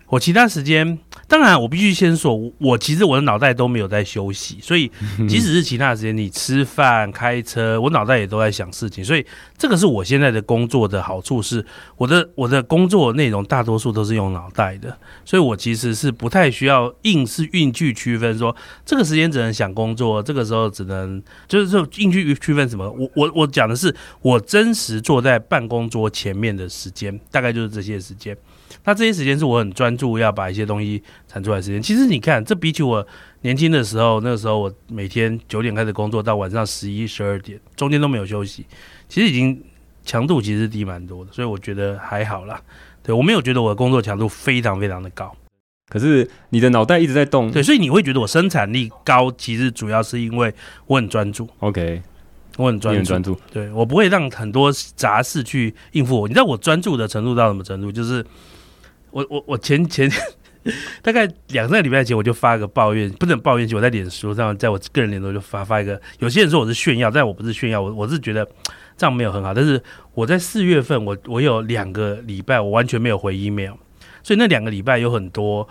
[0.08, 0.98] 我其他时间
[1.30, 4.90] 当然，我必须先说，我其实我的脑袋都没有在休息，所以
[5.28, 9.04] 即使是其他的时间，你吃饭、开车，我脑袋也都在想事情。
[9.04, 9.26] 所以
[9.58, 11.66] 这个是我现在的工作的好处，是
[11.98, 22.90] 我的我的工作内容大多数都是用脑袋的，所以我其实是不太需要硬是硬去区分说这个时间只能想工作，这个时候只能就是说硬去区分什么。
[22.90, 28.38] 我我我讲的是我真实坐在办公桌前面的时间，大概就是这些时间。
[28.84, 31.82] 那这些时间是我很专注要把一些东西产出来的时间。
[31.82, 33.06] 其实你看，这比起我
[33.42, 38.66] 年轻的时候，那个时候我每天九点开始工作到晚上十一、十二点，中间都没有休息，
[39.10, 39.62] 其实已经
[40.04, 42.62] 强度其实低蛮多的，所以我觉得还好啦。
[43.04, 45.36] 对，我没有觉得我的工作强度非常非常的高。
[45.90, 50.54] 可是你的脑袋一直在动，对，所以你会觉得我生产力高，其实主要是因为
[50.86, 51.48] 我很专注。
[51.60, 52.02] OK，
[52.58, 56.28] 我很专注，注，对，我不会让很多杂事去应付我。
[56.28, 57.92] 你知道我专注的程度到什么程度？
[57.92, 58.26] 就是。
[59.18, 60.08] 我我我前前
[61.02, 66.00] 大概两三个礼拜前我就发个抱怨，不能抱怨，我在脸书上，在我个人脸书就发发一个。
[66.20, 68.48] 有些人说我是炫耀，但我不是炫耀，我我是觉得
[68.96, 69.56] 这样没有很好。
[69.56, 69.82] 但是
[70.14, 73.74] 我在四月份，我我有两个礼拜我完全没有回 email，
[74.22, 75.68] 所以那两个礼拜有很多。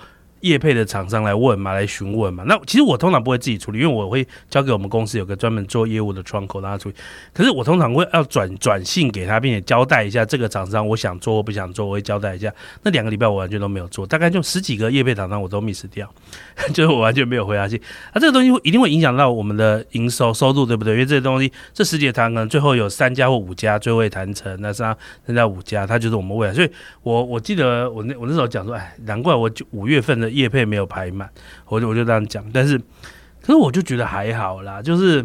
[0.47, 2.45] 业配的厂商来问嘛，来询问嘛。
[2.47, 6.95] 那其实我通常不会自己处理，因为我会交给我们公司有个专门做业务的窗口让他处理。
[7.33, 12.53] 可是我通常会要转转信给他，并且交代一下这个厂商我想做或不想做，我会交代一下。
[12.83, 16.09] 那两个礼拜我完全都没有做，大概就十几个业配厂商我都 miss 掉，
[16.73, 17.81] 就是我完全没有回他信。
[18.13, 20.93] 啊，这个东西会一定会影响到我们的营收收入，对不对？
[20.95, 26.55] 因为这些东西这十几个谈可能最后有三家或五家最后会谈成，那剩下剩下五家，他就是我们未来。
[26.55, 26.71] 所以
[27.03, 30.31] 我我记得我那我那时候讲说，哎，难怪我五月份的。
[30.37, 31.29] 业配没有排满，
[31.66, 32.79] 我就我就这样讲，但是
[33.40, 35.25] 可是我就觉得还好啦，就是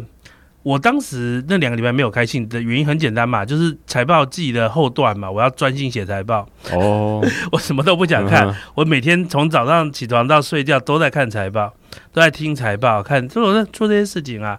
[0.62, 6.48] 我当时那两个礼拜没有开信的原因很简单嘛，就是财报季的后段嘛，我要专心写财报。
[6.72, 7.20] 哦，
[7.50, 11.74] 我什么都不想看，我每天从早上起床到睡觉都在看财报，
[12.12, 14.56] 都在听财报，看所以我在做这些事情啊，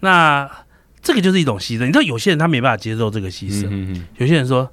[0.00, 0.50] 那
[1.02, 4.70] 这个就是一种牺牲，你知道有些人他没办法接受这个牺牲，嗯嗯，有些人说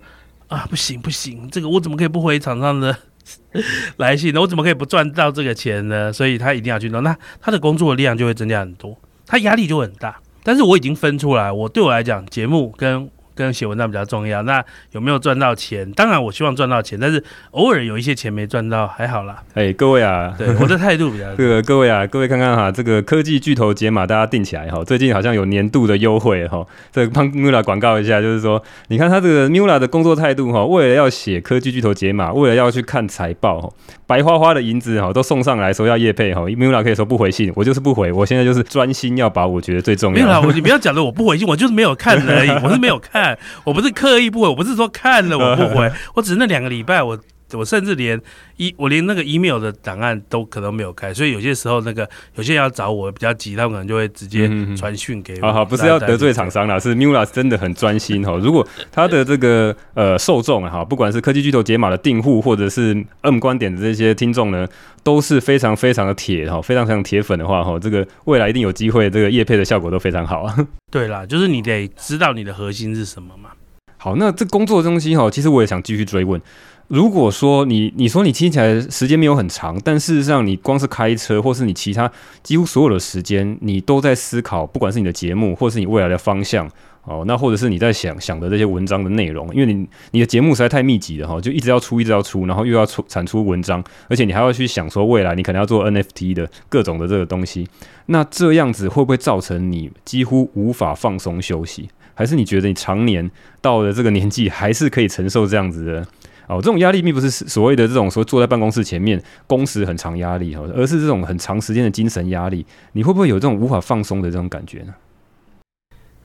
[0.48, 2.96] 啊不行不行，这个我怎么可以不回厂商的？
[3.98, 6.12] 来信，那我怎么可以不赚到这个钱呢？
[6.12, 10.20] 所以他一定要去弄，那他的工作量就会增加很多，他压力就很大。
[10.44, 13.10] 但是我已经分出来，我对我来讲，节目跟。
[13.36, 15.90] 跟写文章比较重要，那有没有赚到钱？
[15.92, 19.42] 当然我希望赚到钱，但是偶尔有一些钱没赚到，还好啦。
[19.54, 33.74] 哎、欸，各位啊，对我的态度比较这 个各位啊，各位看看哈，这个科技巨头解码大家定起来哈，最近好像有年度的优惠哈，这个帮 Mula 广告一下，就是说你看他这个 Mula 的工作态度哈，为了要写科技巨头解码，为了要去看财报，
[34.08, 40.22] 白花花的银子哈都送上来说要业配哈，Mula 可以说不回信，我就是不回，我现在就是专心要把我觉得最重要的。
[40.22, 43.21] 没有啦，我你不要讲的我不回信，我就是没有看而已， 我是没有看，
[43.64, 44.12] 我不是刻。
[44.12, 47.18] 刻意不回，我不是说看了我不回， 我只是那两个礼拜，我
[47.58, 48.20] 我甚至连
[48.58, 55.48] 一我连那个 email 的档案都可能没有开，所以有些时候那个有些人要找我比较急，他们可能就会直接传讯给我。
[55.48, 58.36] 好好，不是要得罪厂商啦，是 Mula 真的很专心哈。
[58.38, 64.68] 如果他的这个呃受众哈，不管是科技巨头解码的订户，或者是 M 观点的这些听众呢，
[65.04, 70.68] 都是非常非常的铁哈，非常非常铁粉的话哈，这个未来一定有机会，这个业配的效果都非常好啊。
[70.92, 73.52] 对啦，就是你得知道你的核心是什么嘛。
[73.98, 76.42] 好，那这工作的东西哈，其实我也想继续追问。
[76.92, 82.12] 如果说你你说你听起来时间没有很长，但事实上你光是开车，或是你其他
[82.44, 86.70] 几乎所有的时间，你都在思考，不管是你的节目，或是你未来的方向
[87.06, 97.66] 哦，那或者是你在想想的这些文章的内容，因为你你的节目实在太密集了哈，就一直要出，一直要出，然后又要出产出文章，而且你还要去想说未来你可能要做 NFT 的各种的这个东西，
[98.08, 101.88] 那这样子会不会造成你几乎无法放松休息？
[102.14, 106.06] 还是你觉得你常年到了这个年纪，还是可以承受这样子的
[106.52, 106.62] 哦？
[106.62, 112.66] 这种压力并不是所谓的这种说坐在办公室前面工时很长压力哈，而是这种很长时间的精神压力。
[112.94, 114.94] 你会不会有这种无法放松的这种感觉呢？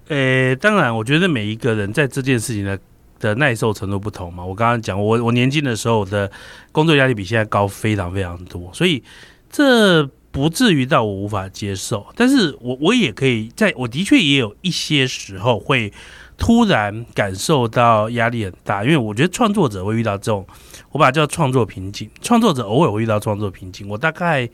[0.08, 2.78] 呃、当然，我觉得每一个人在这件事情的
[3.18, 4.44] 的耐受程度不同嘛。
[4.44, 6.30] 我刚刚讲，我我年轻的时候的
[6.72, 9.02] 工作压力比现在高非常非常多，所以
[9.50, 10.08] 这。
[10.32, 15.90] 不至于到我无法接受，但是我我也可以在，我的确也有一些时候会
[16.38, 20.46] 突然感受到压力很大，因为我觉得创作者会遇到这种，
[20.90, 22.10] 我把它叫创作瓶颈。
[22.20, 24.48] 创作者偶尔会遇到创作瓶颈，我大概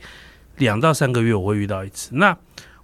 [0.57, 2.11] 两到三个月我会遇到一次。
[2.13, 2.35] 那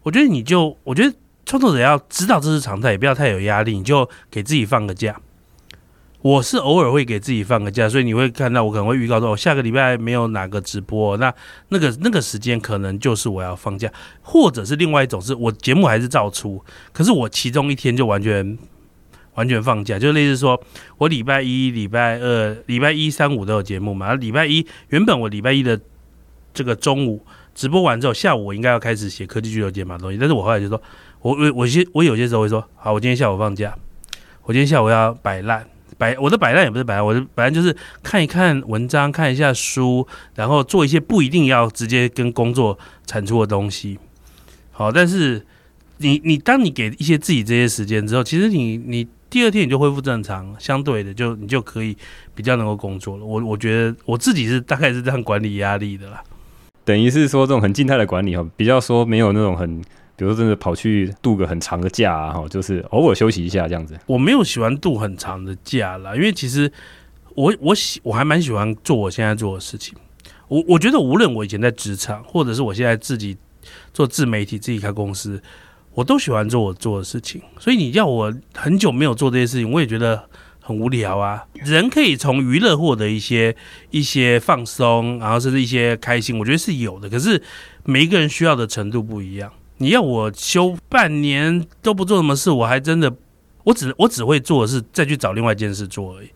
[0.04, 5.20] 我觉得你就，我觉得创作者要知道这是常态，也不要太有压力，你就给自己放个假。
[6.22, 11.34] 我是偶尔会给自己放个假，所以你会看到我可能会预告说，我下个礼拜没有哪个直播，那
[11.70, 13.90] 那个那个时间可能就是我要放假，
[14.22, 18.58] 或者是另外一种是我节目还是照出，可是我其中一天就完全
[19.36, 20.62] 完全放假，就类似说
[20.98, 25.80] 我礼拜一、礼拜二、礼拜一、三、五都有节目嘛，礼拜一原本我礼拜一的
[26.54, 30.18] 这个中午直播完之后，下午我应该要开始写科技巨头解码东西。
[30.18, 30.82] 但是我后来就说，
[31.22, 33.74] 我我我些我有些时候会说，好，我今天下午放假，
[34.44, 35.66] 我今天下午要摆烂，
[35.98, 43.98] 摆我的摆烂也不是摆烂，我的摆烂就是看一看文章，看一下书，然后做一些不一定要直接跟工作产出的东西。
[44.72, 45.46] 好，但是
[45.98, 49.08] 你你当你给一些自己这些时间之后，其实你你。
[49.30, 51.96] 第二天你就恢复正常，相对的就你就可以
[52.34, 53.24] 比较能够工作了。
[53.24, 56.24] 我我觉得我自己是大概是这样管理压力的啦。
[56.84, 59.80] 等于是说这种很静态的管理哈，比较说没有那种很，
[60.16, 63.96] 比如说真的跑去度个很长的假啊哈，就是偶尔休息一下这样子。
[64.08, 66.72] 我没有喜欢度很长的假啦，因为其实
[67.36, 69.96] 我我喜我还蛮喜欢做我现在做的事情。
[70.48, 73.38] 我我觉得无论我以前在职场，或者是我现在自己
[73.94, 75.40] 做自媒体，自己开公司。
[76.00, 80.24] 我都喜欢做我做的事情，所以你要我很久没有做这些事情，我也觉得
[80.62, 81.44] 很无聊啊。
[81.56, 83.54] 人可以从娱乐获得一些
[83.90, 87.10] 一些放松，然后甚至一些开心，我觉得是有的。
[87.10, 87.44] 可是
[87.84, 89.52] 每一个人需要的程度不一样。
[89.80, 93.14] 你要我休半年都不做什么事，我还真的。
[93.70, 96.30] 我只我只会做的是再去找另外一件事做而已，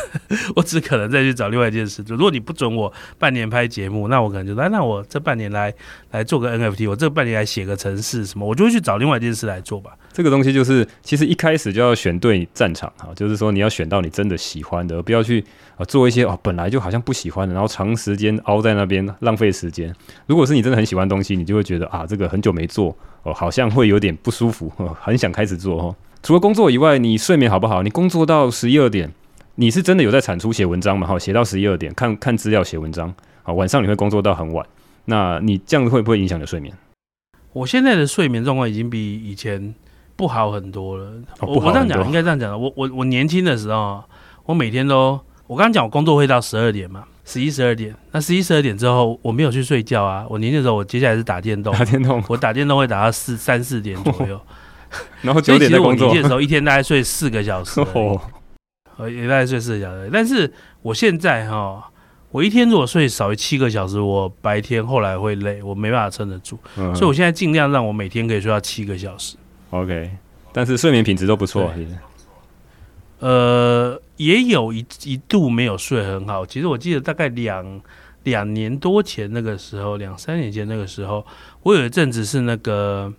[0.56, 2.16] 我只可能再去找另外一件事做。
[2.16, 5.72] 如果你不准我半年拍节目，那我可能就来，那我这半年来
[6.12, 9.90] 来做个 NFT，我这半年来写个程式什么，我就会去找另外一件事来做吧。
[10.14, 15.44] 这个东西就是其实一开始就要选对战场哈，就是说你要选到你真的喜欢的，不要去
[15.76, 19.94] 啊做一些哦本来就好像不喜欢的，然后长时间凹在那边浪费时间。
[20.26, 25.94] 如果是你真的很喜欢东西，你就会觉得啊这个很久没做哦，好像会有点不舒服，很想开始做哦。
[26.22, 27.82] 除了工作以外，你睡眠好不好？
[27.82, 29.12] 你工作到十一二点，
[29.54, 31.06] 你是真的有在产出写文章嘛？
[31.06, 33.14] 好，写到十一二点，看看资料写文章。
[33.42, 34.66] 好，晚上你会工作到很晚，
[35.06, 36.74] 那你这样子会不会影响你的睡眠？
[37.52, 39.74] 我现在的睡眠状况已经比以前
[40.16, 41.04] 不好很多了。
[41.40, 42.58] 哦、我我这样讲应该这样讲的。
[42.58, 44.02] 我我我年轻的时候，
[44.44, 47.94] 我每天都我刚刚讲我工作会到十二点嘛，十一十二点。
[48.12, 50.26] 那十一十二点之后，我没有去睡觉啊。
[50.28, 54.38] 我年轻的时候，我接下来是打电动，打电动，我打电动会打到四三四点左右。
[55.22, 56.08] 然后九点在工作。
[56.08, 57.80] 我年轻的时候一天大概睡四个小时，
[58.96, 60.10] 哦，也大概睡四个小时。
[60.12, 61.90] 但是我现在哈，
[62.30, 66.58] 我一天如果睡少于七个小时，我白天后来会累，我没办法撑得住。
[66.76, 69.36] 嗯，所以我现在尽量让我每天可以睡到七个小时。
[69.70, 70.10] OK，
[70.52, 71.72] 但是睡眠品质都不错。
[73.20, 76.46] 呃，也有一一度没有睡很好。
[76.46, 77.80] 其实我记得大概两
[78.22, 81.24] 两年多前那个时候，两三年前那个时候，
[81.62, 83.12] 我有一阵子是那个。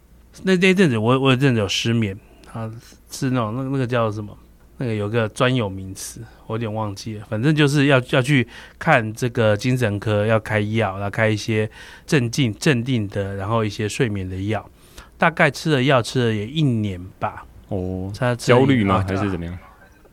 [0.44, 2.18] 那那阵子我我有阵子有失眠
[2.54, 2.72] 啊，
[3.12, 4.38] 是那种那那个叫什么？
[4.82, 7.26] 那个有个专有名词，我有点忘记了。
[7.30, 11.70] 反正就是要要去看这个精神科，要开药，然后开一些
[12.08, 14.66] 镇静镇定的，然后一些睡眠的药。
[15.18, 17.46] 大概吃了药吃了也一年吧。
[17.68, 19.04] 哦，他焦虑吗？
[19.06, 19.58] 还是怎么样？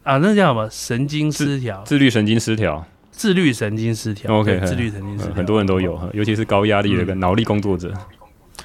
[0.03, 0.69] 啊，那叫什么？
[0.69, 1.81] 神经失调？
[1.85, 2.85] 自律神经失调？
[3.13, 7.95] 自律神经失调？OK，自律神经失调，很多人都有，尤其是高压力的跟脑力工作者。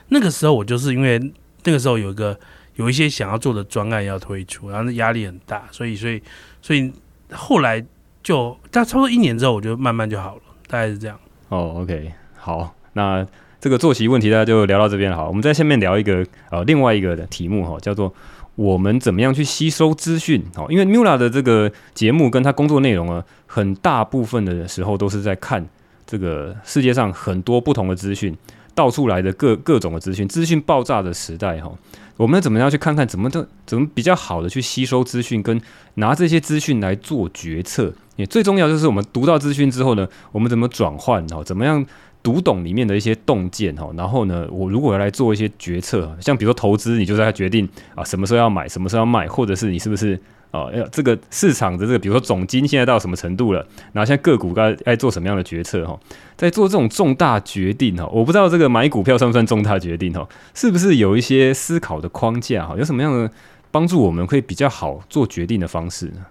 [0.08, 1.32] 那个时候我就是因为。
[1.64, 2.38] 那个时候有一个
[2.76, 6.22] 有一些想要做的专案要推出，然后压力很大，所以所以
[6.62, 6.92] 所以
[7.32, 7.84] 后来
[8.24, 11.20] 就大概差不多一年之后，我就慢慢就好了，大概是这样。
[11.50, 13.26] 哦，OK，好，那
[13.60, 15.16] 这个作息问题大家就聊到这边。
[15.16, 18.14] 好，我们在下面聊一个呃另外一个的题目哈，叫做
[18.56, 20.44] 我们怎么样去吸收资讯。
[20.56, 25.68] 好，因为 Miula 的这个节目跟他工作内容呢，很大部分的时候都是在看
[26.06, 28.36] 这个世界上很多不同的资讯。
[28.82, 31.72] 到处来的各各种的资讯，资讯爆炸的时代哈，
[32.18, 35.62] 我们怎么样去看看怎么的怎么比较好的去吸收资讯，跟
[35.94, 37.94] 拿这些资讯来做决策？
[38.16, 41.44] 也最重要就是我们读到资讯之后呢，我们怎么转换哈？
[41.44, 41.86] 怎么样
[42.24, 43.88] 读懂里面的一些洞见哈？
[43.96, 50.20] 然后呢，我如果要来做一些决策，像比如说投资，你就是要决定啊什么时候要买，什么时候要卖，或者是你是不是？
[50.52, 53.66] 哦，要这个市场的这个，比如说总金现在到什么程度了？
[53.94, 55.86] 然后现在个股该该做什么样的决策？
[55.86, 55.98] 哈，
[56.36, 60.28] 在做这种重大决定哈，我不知道这个买股票算不算重大决定哈？
[60.54, 62.76] 是不是有一些思考的框架哈？
[62.78, 63.32] 有什么样的
[63.72, 66.26] 帮助我们会比较好做决定的方式呢？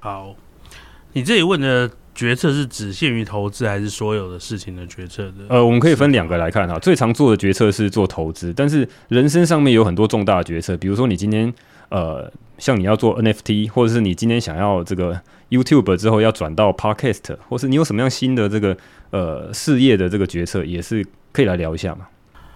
[0.00, 0.34] 好，
[1.12, 5.44] 你这里问的决策是只限于投资，还是所有的事情的决策的？
[5.50, 6.78] 呃，我们可以分两个来看哈。
[6.78, 11.52] 最常做的决策是做投资，但是人生上面有很多重大的决策，比如说你今天
[11.90, 12.32] 呃。
[12.58, 18.76] 像你要做 NFT，或者是你今天想要这个 YouTube 之后要转到 Podcast，或是你有什么样新的这个
[19.10, 22.06] 呃事业的这个决策，也是可以来聊一下嘛。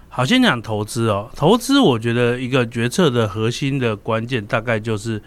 [0.09, 1.29] 好，先讲投资哦。
[1.35, 5.21] 投资我觉得一个决策的核心的关键大概就是。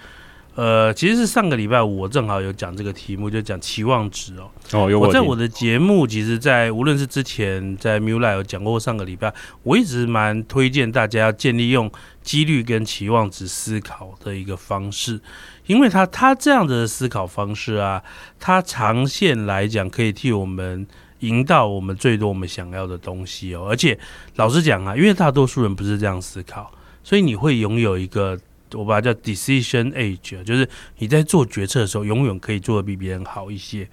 [0.54, 4.50] 呃，其实是上个礼拜，我正好有讲这个题目，就讲期望值哦。
[4.72, 11.90] 哦，有我，我在我的节目，其实，在无论是之前在 Miula 有讲过，上个礼拜我一直蛮推荐大家要建立用
[12.22, 15.18] 几率跟期望值思考的一个方式，
[15.66, 18.02] 因为他他这样的思考方式啊，
[18.38, 20.86] 他长线来讲可以替我们
[21.20, 23.66] 赢到我们最多我们想要的东西哦。
[23.70, 23.98] 而且
[24.36, 26.70] 老实讲啊，因为大多数人不是这样思考，
[27.02, 28.38] 所以你会拥有一个
[28.74, 30.68] 我把它叫 decision age，就是
[30.98, 33.88] 你在做决策的时候，永远可以做得比别人好一些。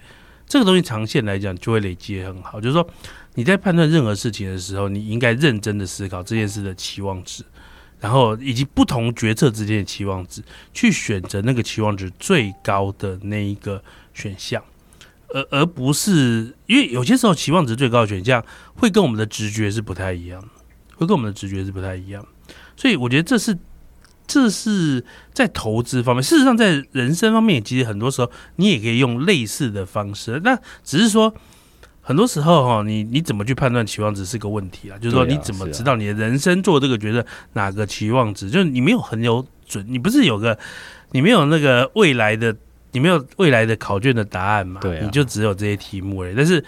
[0.48, 2.60] 这个东西长线来讲就会累积很好。
[2.60, 2.88] 就是说
[3.36, 7.44] 你在判断任何事情的时候，你应该认真的思考这件事的期望值。
[8.02, 10.42] 然后以及不同决策之间的期望值，
[10.74, 14.64] 去选择那个期望值最高的那一个选项，
[15.34, 18.42] 而而不是因为有些时候期望值最高的选项
[18.76, 20.42] 会跟我们的直觉是不太一样，
[20.96, 22.26] 会跟我们的直觉是不太一样，
[22.78, 23.58] 所以我觉得这是
[24.30, 25.04] 这是
[25.34, 31.36] 在投资方面，事实上在人生方面，其实很多时候你也可以用类似的方式，那只是说。
[32.02, 34.98] 很多时候哈，你你怎么去判断期望值是个问题啊？
[34.98, 37.24] 就是说你怎么知道你的人生做这个决策
[37.54, 38.50] 哪个期望值？
[38.50, 40.58] 就是你没有很有准，你不是有个
[41.12, 42.56] 你没有那个未来的，
[42.94, 44.82] 你没有未来的考卷的答案嘛？
[44.82, 46.34] 对，你就只有这些题目而已。
[46.36, 46.66] 但是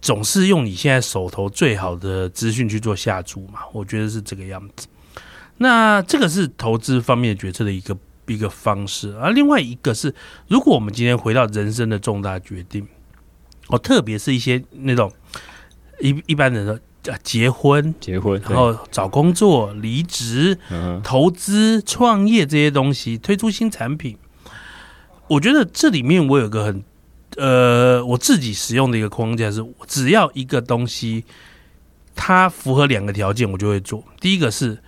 [0.00, 3.60] 总是用你现在手头最好的资讯去做下注嘛？
[3.72, 4.88] 我觉得是这个样子。
[5.58, 7.96] 那这个是投资方面决策的一个
[8.26, 10.14] 一个方式，而另外一个是，
[10.48, 12.86] 如果我们今天回到人生的重大决定。
[13.68, 15.10] 哦，特别是一些那种
[15.98, 16.78] 一一般人的
[17.22, 20.58] 结婚、结婚，然后找工作、离职、
[21.02, 24.18] 投资、创业这些东西，推出新产品。
[25.28, 26.84] 我觉得这里面我有个很
[27.38, 31.24] 呃，我自己使用的一个框架是，只要一个东西
[32.14, 34.04] 它符合两个条件，我就会做。
[34.20, 34.78] 第一个是，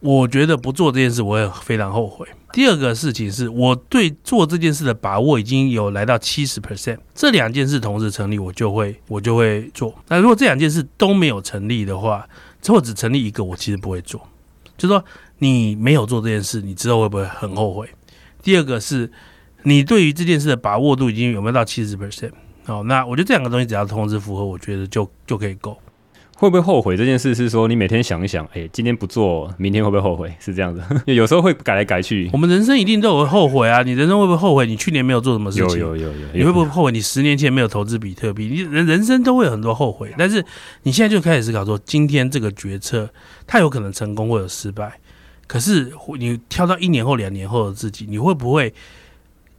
[0.00, 2.26] 我觉得不做这件事，我也非常后悔。
[2.52, 9.94] 第二个事情是我对做这件事的把握已经有来到七十 percent，这两件事同时成立，我就会我就会做。
[10.08, 12.26] 那如果这两件事都没有成立的话，
[12.62, 14.26] 之后只成立一个，我其实不会做。
[14.78, 15.04] 就说
[15.38, 17.88] 你没有做这件事，你之后会不会很后悔？
[18.42, 19.10] 第二个是
[19.64, 22.32] 你对于这件事的把握度已经有没有到七十 percent？
[22.64, 25.76] 好，那我觉得这两个东西只要同时符合，我觉得就就可以够。
[26.38, 27.34] 会不会后悔这件事？
[27.34, 30.32] 是说你每天想一想，哎，今天不做，明天会不会后悔？
[30.38, 30.80] 是这样子。
[31.12, 32.30] 有时候会改来改去。
[32.32, 33.82] 我们人生一定都有后悔啊！
[33.82, 34.64] 你人生会不会后悔？
[34.64, 35.80] 你去年没有做什么事情？
[35.80, 36.28] 有有有有。
[36.32, 36.92] 你会不会后悔？
[36.92, 38.46] 你十年前没有投资比特币？
[38.46, 40.14] 你人人生都会有很多后悔。
[40.16, 40.44] 但是
[40.84, 43.10] 你现在就开始思考说，今天这个决策
[43.44, 45.00] 它有可能成功或者失败。
[45.48, 48.72] 可是你跳到一年后、两年后的自己，你会不会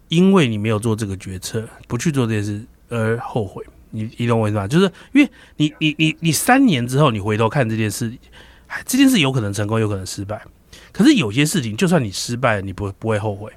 [0.08, 3.62] 因为你没有做这个决策，不去做这件事而后悔？
[3.92, 4.68] 你你懂我意思吧？
[4.68, 8.12] 就是因为你你你你三年之后你回头看这件事，
[8.86, 10.42] 这件事有可能成功，有可能失败。
[10.92, 13.52] 可是有些事情，就算你失败了，你不不会后悔。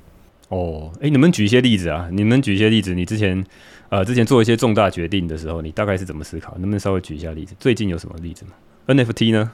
[0.49, 2.09] 哦，哎，你们举一些例子啊！
[2.13, 3.43] 你们举一些例子，你之前
[3.89, 6.53] 呃之前做一些重大决定的时候，你大概是怎么思考？
[6.55, 7.55] 能不能稍微举一下例子？
[7.59, 8.53] 最近有什么例子吗
[8.87, 9.51] ？NFT 呢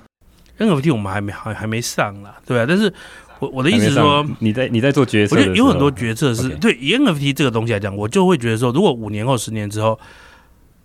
[0.59, 2.65] ？NFT 我们还没还还没上啦，对啊。
[2.69, 2.93] 但是
[3.39, 9.99] 我我的意思是说，你在你在做决策，我觉得有很多决策是对以 NFT 这个东西来讲，我就会觉得说，如果五年后、十年之后。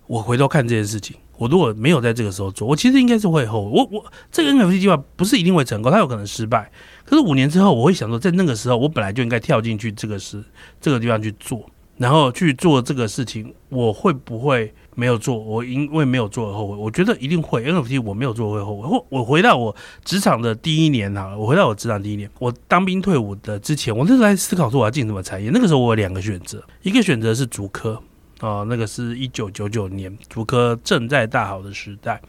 [0.06, 3.70] 我回头看这件事情，我如果没有在这个时候做，我其实应该是会后悔。
[3.70, 6.70] 我我这个 NFT 计划不是一定会成功，它有可能失败。
[7.04, 10.42] 可是五年之后，我会想说，在那个时候，我本来就应该跳进去这个事
[10.80, 11.64] 这个地方去做，
[11.96, 13.54] 然后去做这个事情。
[13.68, 15.36] 我会不会没有做？
[15.36, 16.76] 我因为没有做而后悔？
[16.76, 17.64] 我觉得一定会。
[17.64, 18.86] NFT 我没有做会后悔。
[18.86, 19.74] 或我回到我
[20.04, 25.50] 职场的第一年好了，我回到我职场第一年，我当兵退伍的之前，我那时候在思考说我要进什么产业。
[25.52, 28.00] 那个时候我有两个选择，一个选择是竹科。
[28.44, 32.20] 哦，那个是一九九九年，竹科正在大好的时代，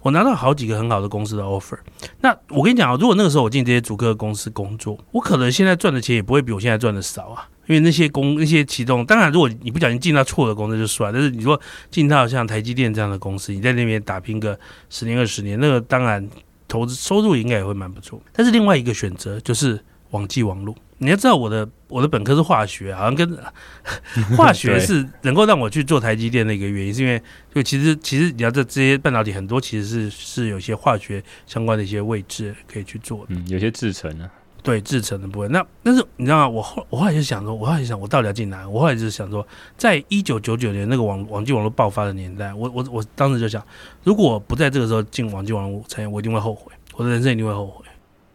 [0.00, 1.76] 我拿到好几个很好的公司的 offer。
[2.22, 7.46] 那我跟你讲啊，如果那个时候我进这些竹科公司工作，我可能现在赚的钱也不会比我现在赚的少啊。
[7.66, 11.60] 因为那些公那些其中，当然如果你不小心进到错的公司就算，但是你说
[11.90, 14.58] 进到像台积电这样的公司，你在那边打拼个
[14.88, 16.26] 十年二十年，那个当然
[16.66, 18.18] 投资收入应该也会蛮不错。
[18.32, 19.78] 但是另外一个选择就是
[20.12, 20.74] 网际网络。
[20.98, 23.38] 你要知道我的我的本科是化学，好像跟
[24.36, 27.22] 化学是能够让我去做台积电的一个原因，是因为
[27.54, 34.28] 就其实其实你要这这些半导体很多其实是是有些化学相关的一些位置可以去做的，嗯，有些制成呢，
[34.62, 35.52] 对制成的部分。
[35.52, 36.48] 那但是你知道吗？
[36.48, 38.68] 我后我后来就想说，我后来就想我到底要进哪？
[38.68, 39.46] 我后来就是想说，
[39.76, 43.64] 在一九九九年那个网网际网络爆发的年代，我我我当时就想，
[44.02, 47.84] 如果不在这个时候进网际网络产业，我一定会后悔，我的人生一定会后悔。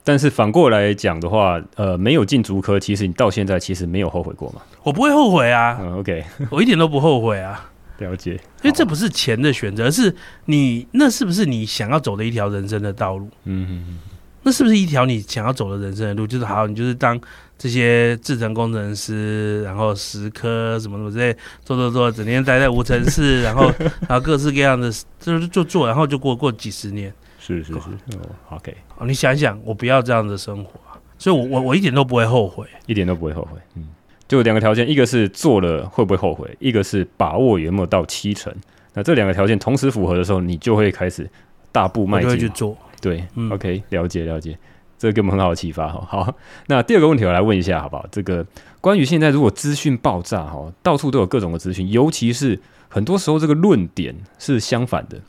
[0.04, 4.62] 但是反过来讲的话，呃，没有进竹科，其实你到现在其实没有后悔过嘛？
[4.84, 5.78] 我不会后悔啊。
[5.80, 7.70] 嗯，OK，我一点都不后悔啊。
[7.99, 8.32] 了解，
[8.64, 10.14] 因为这不是钱的选择，是
[10.45, 13.30] 你那是不是你想要走的一条人生的道路？
[13.45, 16.26] 嗯哼哼，那是不是一条你想要走的人生的路？
[16.28, 17.18] 就是好，你就是当
[17.58, 21.34] 这些制程工程师，然后石科什么什么之类，
[21.64, 23.72] 做做做，整天待在无尘室，然后
[24.10, 27.14] 然后各式各样的就是就做，然后就过过几十年。
[27.46, 30.80] 是是是，哦，OK，哦，你想一想，我不要这样的生活，
[31.18, 33.89] 所以我我我一点都不会后悔，一点都不会后悔，嗯，
[34.30, 38.54] 就两个条件，一个是做了会不会后悔，一个是把握有没有到七成。
[38.94, 41.30] 那这两个条件同时符合的时候，你就会开始
[41.72, 42.78] 大步迈进去做。
[43.02, 44.58] 对、嗯、，OK，了解了解，
[44.98, 46.08] 这个给我们很好的启发哈。
[46.08, 46.34] 好，
[46.68, 48.06] 那第二个问题我来问一下好不好？
[48.10, 48.46] 这个
[48.80, 55.20] 关于现在如果资讯爆炸哈，到处都有各种的资讯，尤其是很多时候这个论点是相反的。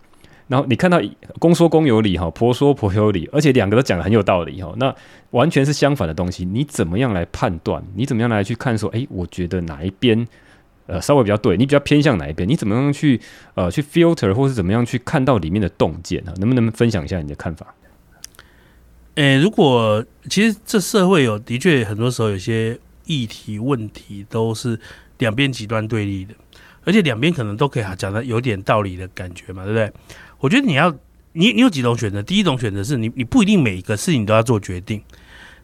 [0.47, 1.01] 然后你看到
[1.39, 4.95] 公说公有理哈，婆说婆有理，而且两个都讲得很有道理哈，那
[5.31, 7.83] 完全是相反的东西，你怎么样来判断？
[7.95, 10.27] 你怎么样来去看说，哎，我觉得哪一边
[10.87, 11.57] 呃稍微比较对？
[11.57, 12.47] 你比较偏向哪一边？
[12.47, 13.19] 你怎么样去
[13.55, 16.35] 呃去 filter，或是怎么样去看到里面的洞见啊？
[16.37, 17.75] 能不能分享一下你的看法？
[19.15, 24.79] 诶，如果其实这社会有的确很多时候有些议题问题都是
[25.19, 26.35] 两边极端对立的，
[26.85, 29.93] 而且两边可能都可以讲得有点道理的感觉嘛，对不对？
[30.45, 30.95] 我觉得你要
[31.33, 35.03] 你你有几种选择，第一种选择是你你不一定每一个事情都要做决定，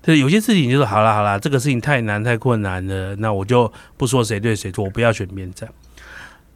[0.01, 5.69] 对，有些事情就是好啦好啦，这个事情太难太困难了，那我就不说谁对谁错，我不要选边站。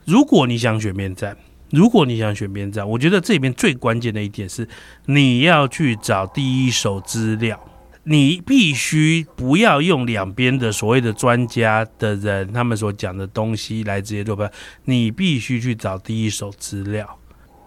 [0.06, 1.36] 如果你想选边站，
[1.68, 4.66] 如果你想选边站，我觉得这里面最关键的一点是
[5.04, 7.62] 你要去找第一手资料，
[8.04, 17.18] 你必须不要用两边的所谓的专家的人他们所讲的东西来直接做判断，你必须去找第一手资料。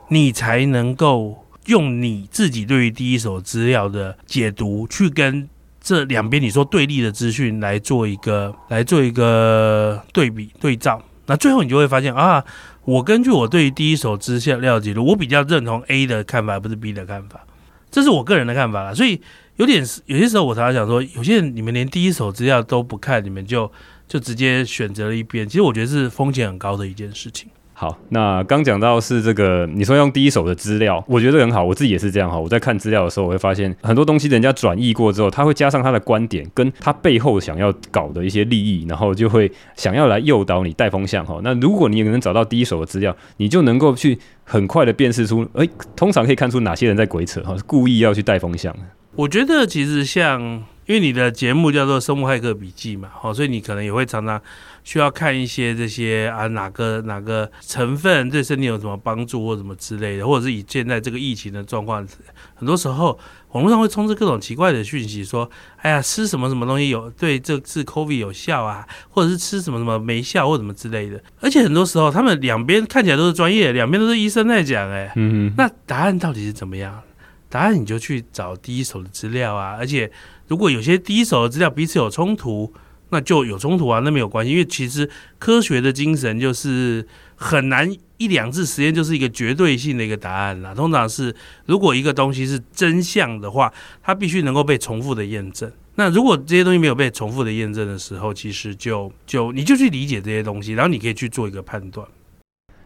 [0.09, 5.47] 你才能够用你自己对于第一手资料的解读，去跟
[5.81, 11.01] 这两边你说对立的资讯来做一个来做一个对比对照。
[11.25, 12.43] 那最后你就会发现啊，
[12.85, 17.45] 我根据我对于第一手资料解读，我比较认同 A 的看法，而不是 B 的看法。
[17.91, 18.93] 这是我个人的看法啦。
[18.93, 19.21] 所以
[19.57, 23.69] 有点有些时候我常常想说，有些人你们连第一手资料都不看，你们就
[24.07, 27.49] 就直接选择了一边，其实我觉得是风险很高的一件事情。
[27.79, 32.35] 好，那刚讲到是这个，你说用第一手的资料，我觉得很好，我自己也是这样哈。
[32.35, 41.39] 我在看资料的时候，我会发现很多东西人家转译过之后，他会加上他的观点，跟他背后想要搞的一些利益，然后就会想要来诱导你带风向哈。
[41.43, 48.75] 那如果你也能找到第一手的资料，你就能够去很快的辨识出，诶、通常可以看出哪些人在鬼扯哈，故意要去带风向。
[49.15, 54.41] 我觉得其实像，因为你的节目叫做《生物骇客笔记》嘛，好，所以你可能也会常常。
[54.83, 62.07] 需要看一些这些啊，哪个哪个成分对身体有什么帮助或什么之类的，或者是以现在这个疫情的状况，
[62.55, 63.19] 很多时候
[63.51, 71.21] 网络上会充斥各种奇怪的讯息，说，哎呀，吃什么什么东西有对这次 COVID 有效啊，或者是吃什么什么没效或什么之类的。
[71.41, 77.01] 而且很多时候他们两边看起来都是专业，两边都是医生在讲，哎，嗯，那答案到底是怎么样？
[77.49, 80.09] 答案你就去找第一手的资料啊，而且
[80.47, 82.73] 如果有些第一手的资料彼此有冲突。
[83.09, 90.75] 那就有冲突啊，那没有关系，因为其实科学的精神就是很难一两次实验就是一个绝对性的一个答案啦。
[90.75, 91.33] 通常是
[91.67, 93.71] 如果一个东西是真相的话，
[94.03, 95.71] 它必须能够被重复的验证。
[95.95, 102.05] 那如果这些东西没有被重复的验证的时候，其实就就你就去理解这些东西，然后你可以去做一个判断。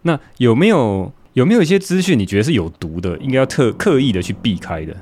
[0.03, 4.95] 那有没有有没有一些资讯你觉得是有毒的，应该要特刻意的去避开的？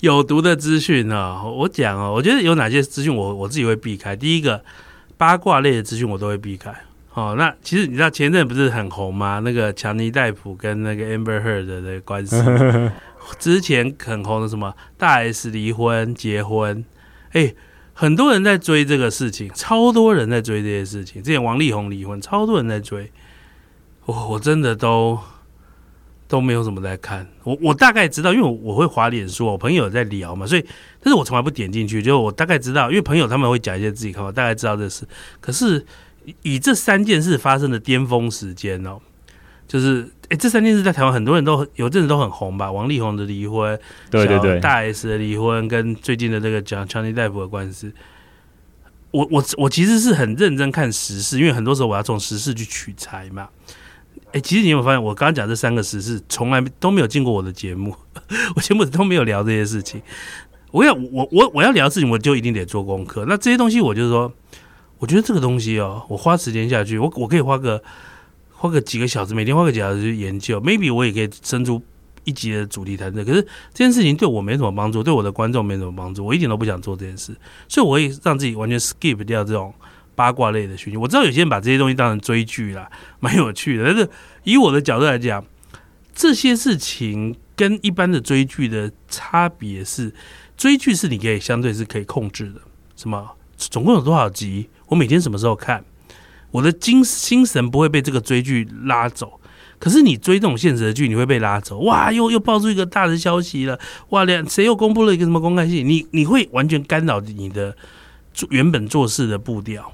[0.00, 1.42] 有毒的资讯呢？
[1.44, 4.16] 我讲哦，我觉得有哪些资讯我我自己会避开。
[4.16, 4.62] 第一个
[5.18, 6.74] 八卦类的资讯我都会避开。
[7.12, 9.40] 哦，那其实你知道前阵不是很红吗？
[9.44, 12.36] 那个强尼戴普跟那个 Amber Heard 的关系，
[13.38, 16.82] 之前很红的什么大 S 离婚结婚，
[17.32, 17.52] 哎，
[17.92, 21.22] 很多人在追这个事情，超多人在追这些事情。
[21.22, 23.12] 之前王力宏离婚，超多人在追，
[24.06, 25.18] 我我真的都。
[26.30, 30.64] 都没有什么在看，我我大概知道，因为我我会滑脸书，我朋友在聊嘛，所以，
[31.02, 35.04] 但是我从来不点进去，就我大概知道，因为朋友他们会讲一些自己看法，大概知道这事。
[35.40, 35.84] 可是
[36.42, 39.00] 以这三件事发生的巅峰时间哦，
[39.66, 43.76] 就是哎，这三件事在台湾很多人都有阵子都很红吧，王力宏的离婚，
[44.08, 47.92] 对对对，大 S 的离婚跟最近的这个讲强尼戴普的官司，
[49.10, 53.48] 我我我其实是很认真看时事，因为很多时候我要从时事去取材嘛。
[54.32, 57.92] 哎、其实你有没有发现，我刚刚讲这三个时事，从来都没有进过我的节目，
[58.54, 60.00] 我节目都没有聊这些事情。
[60.70, 63.24] 我要我我我要聊的事情，我就一定得做功课。
[63.26, 64.32] 那这些东西，我就是说，
[64.98, 67.82] 我觉得这个东西哦，我花时间下去，我我可以花个
[68.52, 71.82] 花个几个小时，每天花个几小时去研究，maybe 我也可以生出
[72.22, 73.24] 一集的主题谈这。
[73.24, 73.42] 可是
[73.74, 79.74] 这件事情对我没什么帮助，对我的观众没什么帮助，我一点都不想做这件事，所以我会让自己完全 skip 掉这种。
[80.20, 82.90] 八卦类的讯息，我知道有些人把这些东西当成追剧啦，
[83.20, 83.84] 蛮有趣的。
[83.84, 84.06] 但是
[84.44, 85.42] 以我的角度来讲，
[86.14, 90.12] 这些事情跟一般的追剧的差别是，
[90.58, 92.60] 追剧是你可以相对是可以控制的。
[92.96, 93.30] 什么？
[93.56, 94.68] 总共有多少集？
[94.88, 95.82] 我每天什么时候看？
[96.50, 99.40] 我的精心神不会被这个追剧拉走。
[99.78, 101.78] 可是你追这种现实的剧，你会被拉走。
[101.78, 103.80] 哇，又又爆出一个大的消息了。
[104.10, 105.88] 哇，两谁又公布了一个什么公开信？
[105.88, 107.74] 你你会完全干扰你的
[108.50, 109.90] 原本做事的步调。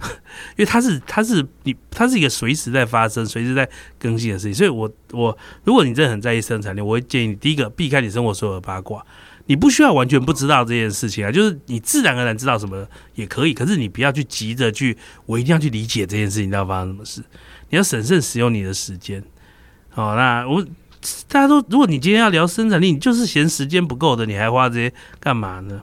[0.56, 9.04] 因为它是它是你它是一个随时在发生、随时在更新的事情，所以我我如果你真的很在意生产力，我会建议你第一个避开你生活所有的八卦，
[9.46, 14.96] 你不需要完全不知道这件事情啊，就是你自然而然知道什么也可以，可是你不要去急着去，
[15.26, 17.22] 我一定要去理解这件事情要发生什么事，
[17.68, 19.22] 你要审慎使用你的时间。
[19.90, 20.62] 好，那我
[21.28, 25.82] 大家都，如果你今天要聊生产力，你就是嫌时间不够的，你还花这些干嘛呢？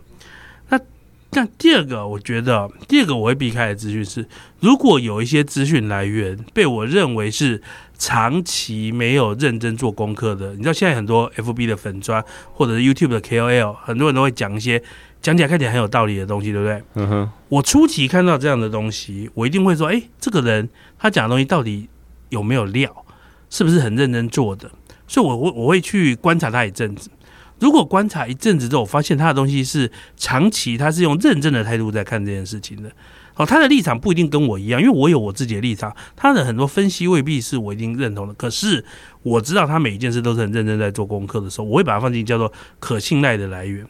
[1.37, 4.27] 那第二个，我觉得第二个我会避开的资讯是，
[4.59, 7.61] 如果有一些资讯来源被我认为是
[7.95, 14.81] 长期没有认真做功课的，你知道现在很多 FB 的粉砖或者是 YouTube 的 KOL，很多人都会讲一些
[15.21, 16.83] 讲起来看起来很有道理的东西，对不对？
[16.95, 17.29] 嗯哼。
[17.49, 20.67] 我初期看到这样的东西，我一定会说，哎，这个人
[20.97, 21.87] 他讲的东西到底
[22.29, 23.05] 有没有料，
[23.51, 24.71] 是不是很认真做的？
[25.07, 27.11] 所以我会我会去观察他一阵子。
[27.59, 32.91] 如果观察一阵子之后，发现他的东西是长期，他是用认真的态度在看这件事情的。
[33.35, 38.33] 哦，他的立场不一定跟我一样，因为我有我自己的立场，他的很多分析未必是我一定认同的。
[38.33, 38.83] 可是
[39.21, 43.85] 我知道他每一件事都是很认真在做功课的时候，我会把它放进叫做可信赖的来源。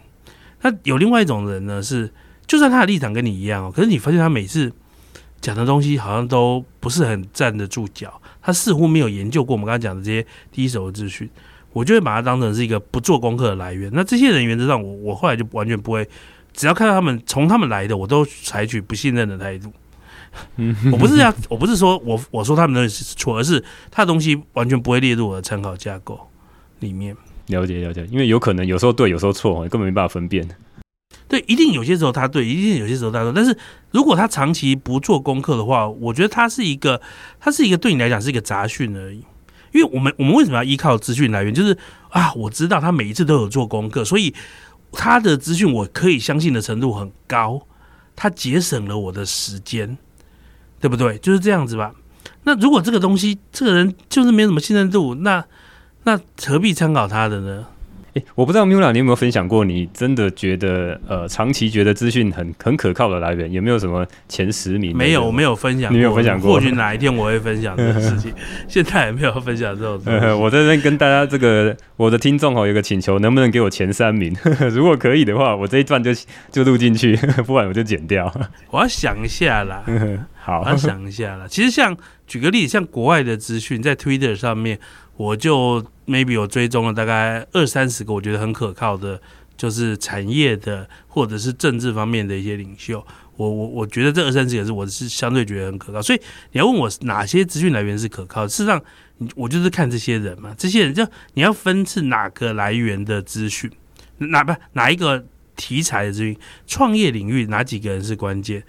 [0.61, 2.11] 那有另外一种人呢，是
[2.45, 4.69] 就算他的立场跟你一样哦，可是你发现他每次
[5.39, 11.29] 讲的东西好像都不是很站得住脚，他似乎没有研究过我们刚才讲的这些第一手的资讯。
[11.77, 13.91] 我就会把它当成是一个不做功课的来源。
[13.93, 16.07] 那这些人原则上，我我后来就完全不会，
[16.53, 19.71] 只要看到他们从他们来的，我都采取不信任的态度。
[20.55, 26.19] 嗯， 我不是要，我不是说我我说他们的是错，而是他的东西完全不会列入我的参考架构
[26.79, 27.15] 里面。
[27.47, 30.47] 了解了解，因为有可能有时候对，有时候错，根本没办法分辨。
[31.29, 33.31] 对，一定有些时候他对，一定有些时候他错。
[33.33, 33.57] 但是
[33.91, 36.99] 如果他长期不做功课的话，我觉得他是一个，
[37.39, 39.23] 他是一个对你来讲是一个杂讯而已。
[39.77, 41.53] 因为我们我们为什么要依靠资讯来源？
[41.53, 41.77] 就是
[42.09, 44.33] 啊，我知道他每一次都有做功课，所以
[44.91, 47.61] 他的资讯我可以相信的程度很高，
[48.15, 49.97] 他节省了我的时间，
[50.79, 51.17] 对不对？
[51.19, 51.93] 就是这样子吧。
[52.43, 55.45] 那如果这个东西，这个人就是没什么信任度，那
[56.03, 57.65] 那何必参考他的呢？
[58.35, 59.65] 我不知道 Miula 你有没有分享过？
[59.65, 64.95] 你真的觉得呃，长期觉得资讯很很可靠的来源，有没有什么前十名？
[64.95, 66.53] 没有，我没有分享过，你没有分享过。
[66.53, 68.33] 或许哪一天我会分享这个事情，
[68.67, 70.25] 现在也没有分享这种东西。
[70.35, 74.35] 我在这边跟大家这个我的听众哦，有个请求，能不能给我前三名？
[74.71, 76.11] 如果可以的话，我这一段就
[76.51, 77.15] 就录进去，
[77.45, 78.33] 不然我就剪掉。
[78.69, 79.83] 我要想一下啦。
[80.35, 81.45] 好，我要想一下啦。
[81.49, 81.95] 其实像
[82.25, 84.79] 举个例子，像国外的资讯在 Twitter 上面。
[85.17, 89.21] 我就 maybe 我追踪了大概二三十个，我觉得很可靠的，
[89.55, 93.05] 就是产业的或者是政治方面的一些领袖。
[93.35, 96.01] 我我我觉得这二三十个是我是相对觉得很可靠。
[96.01, 96.19] 所以
[96.53, 98.81] 你要问我哪些资讯来源是可靠，事实上，
[99.35, 100.55] 我就是看这些人嘛。
[100.57, 101.05] 这些人就
[101.35, 103.69] 你要分是哪个来源的资讯，
[104.17, 105.23] 哪不哪一个
[105.55, 106.35] 题材的资讯，
[106.65, 108.63] 创业领域哪几个人是关键，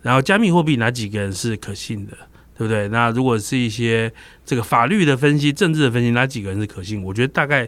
[0.00, 2.16] 然后加密货币哪几个人是可信的。
[2.60, 2.88] 对不对？
[2.88, 4.12] 那如果是一些
[4.44, 7.02] 这个法律的分析、政治的分析，哪几个人是可信？
[7.02, 7.66] 我觉得大概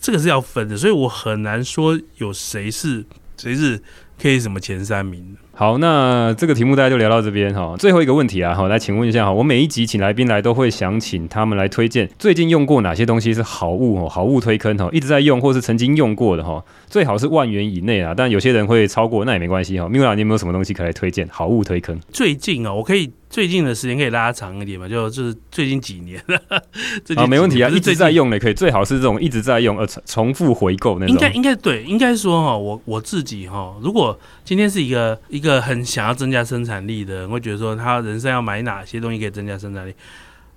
[0.00, 3.04] 这个是要分的，所以我很难说有谁是
[3.36, 3.80] 谁是
[4.20, 5.36] 可以什么前三名。
[5.52, 7.76] 好，那这个题目大家就聊到这边哈。
[7.78, 19.86] 最后一个问题啊，好，来请问一下哈，我每一集请来宾来都会想请他们来推荐最近用过哪些东西是好物哦，好物推坑哈，一直在用或是曾经用过的哈，最好是万元以内啊，但有些人会超过，那也没关系哈。
[19.88, 21.96] Miula，你有没有什么东西可以来推荐好物推坑？
[22.12, 26.22] 最近啊，我可以最近的时间可以拉长一点嘛，就就是最近几年
[27.16, 31.12] 啊，没问题啊，一直在用的可以，最好是这种一直在用呃重复回购那种。
[31.12, 35.48] 应该应该对，应该说哈，我我自己哈，如果今天是一个一个。
[35.48, 39.94] 一个很想要增加生产力的人会觉得说，他人生要买哪些东西可以增加生产力？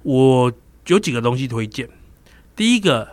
[0.03, 0.51] 我
[0.87, 1.87] 有几个东西推荐。
[2.57, 3.07] 第一个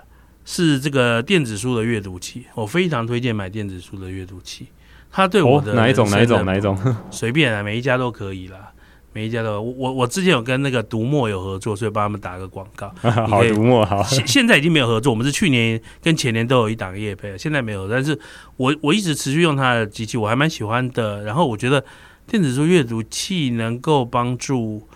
[0.44, 4.66] 是这个电子书的阅读器，我非常推荐买电子书的阅读器。
[5.12, 6.76] 它对我的、哦、哪一种哪一种哪一种
[7.12, 8.72] 随便啊，每一家都可以啦。
[9.12, 12.92] 每一家都我我之前有跟那个读墨有合作，所以帮他们打个广告。
[13.00, 14.02] 好，读墨好。
[14.02, 17.88] 现现在已经没有合作，我们是去年跟前年都有一档业配，现在没有。
[17.88, 18.18] 但是
[18.56, 21.24] 我我一直持续用它的机器，我还蛮喜欢的。
[21.24, 21.84] 然后我觉得
[22.26, 24.86] 电子书阅读器能够帮助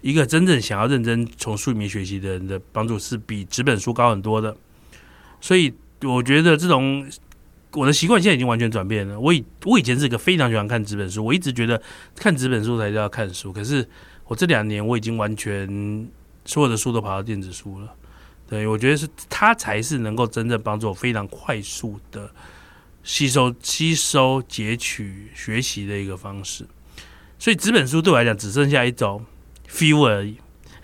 [0.00, 4.56] 一个真正想要认真从书里面学习的人的帮助是比纸本书高很多的。
[5.40, 7.06] 所以我觉得这种。
[7.74, 9.18] 我的习惯现在已经完全转变了。
[9.18, 11.80] 我以我以前是一个非常喜欢看纸本书，我一直觉得
[12.14, 13.52] 看纸本书才叫看书。
[13.52, 13.86] 可是
[14.26, 16.06] 我这两年我已经完全
[16.44, 17.88] 所有的书都跑到电子书了。
[18.48, 22.30] 对，我觉得是它才是能够真正帮助我非常快速的
[23.02, 26.66] 吸收、吸收、截取、学习的一个方式。
[27.38, 29.24] 所以纸本书对我来讲只剩下一种
[29.70, 30.36] feel 而已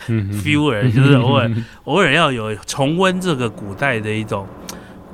[0.07, 1.51] ，feel 而已，就是偶尔
[1.85, 4.49] 偶尔要有重温这个古代的一种。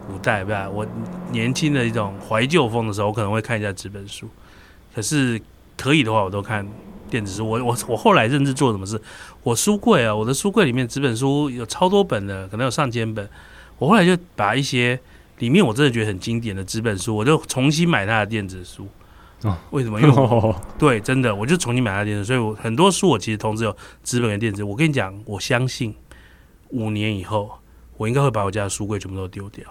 [0.06, 0.86] 古代，不是我
[1.32, 4.28] 年轻的一种怀旧风的时候，我可能会看一下纸本书。
[4.94, 5.40] 可是
[5.76, 6.66] 可以的话，我都看
[7.10, 7.48] 电子书。
[7.48, 9.00] 我我我后来认知做什么事？
[9.42, 13.28] 我书柜啊，我的书柜里面纸本书有超多本的，可能有上千本。
[13.78, 14.98] 我后来就把一些
[15.38, 18.86] 里面我真的觉得很经典的纸本书，我就重新买它的电子书。
[19.42, 20.00] 哦，为什么？
[20.00, 24.62] 因为我 对，真的，我就重新买它的电子，所以我很多书我其实同时有纸本跟电子。
[24.62, 25.94] 我跟你讲，我相信
[26.68, 27.50] 五年以后，
[27.96, 29.64] 我应该会把我家的书柜全部都丢掉。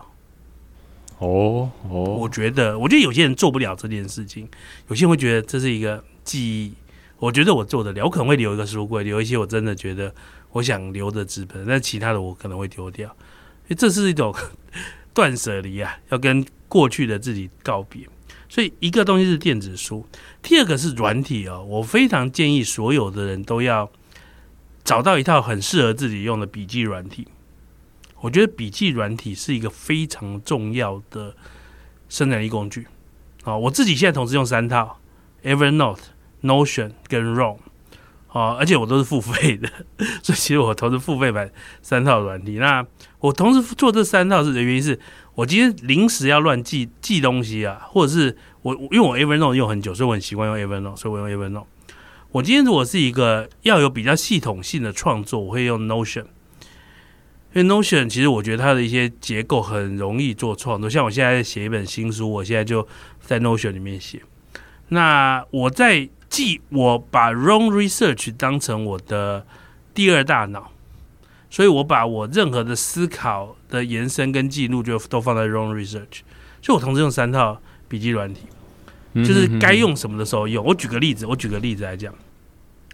[1.24, 4.48] 哦哦，我觉得，我觉得有些人做不了这件事情，
[4.90, 6.74] 有些人会觉得这是一个记忆。
[7.20, 10.14] 我觉得我做得了，我可能会留一个书柜，留一些我真的觉得
[10.52, 14.36] 我想留的纸本，但其他的我可能会丢掉，因为这是一种
[15.14, 18.06] 断舍离啊，要跟过去的自己告别。
[18.50, 20.06] 所以一个东西是电子书，
[20.42, 21.64] 第二个是软体哦。
[21.64, 23.90] 我非常建议所有的人都要
[24.84, 27.28] 找到一套很适合自己用的笔记软体。
[28.24, 31.36] 我觉得笔记软体是一个非常重要的
[32.08, 32.88] 生产力工具。
[33.44, 34.98] 啊，我自己现在同时用三套
[35.44, 36.00] ：Evernote、
[36.42, 37.58] Notion 跟 Roam。
[38.30, 39.70] 啊，而且我都是付费的，
[40.24, 41.52] 所以其实我同时付费买
[41.82, 42.54] 三套软体。
[42.54, 42.84] 那
[43.20, 45.00] 我同时做这三套是的原因是。
[45.36, 51.66] 我今天临时要乱记记东西啊，或者是我因为我 Evernote 用很久，所以我很习惯用 Evernote，所以我用 Evernote。
[52.32, 56.26] 我今天如果是一个要有比较系统性的创作，我会用 Notion，
[57.54, 60.90] 因为 Notion 其实我觉得它的一些结构很容易做创作。
[60.90, 62.88] 像我现在在写一本新书，我现在就
[63.22, 64.22] 在 Notion 里面写。
[64.90, 69.46] 那我在记，我把 Wrong Research 当成我的
[69.94, 70.72] 第二大脑。
[71.50, 76.22] 所以我把我任何的思考的延伸跟记录就都放在 Wrong Research，
[76.64, 78.48] 所以我同时用三套笔记软体，
[79.24, 80.66] 就是该用什么的时候用。
[80.66, 82.12] 我举个例子，我举个例子来讲，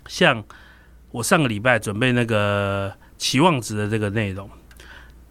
[0.07, 0.43] 像
[1.11, 4.49] 我上个礼拜准备那个期望值的这个内容，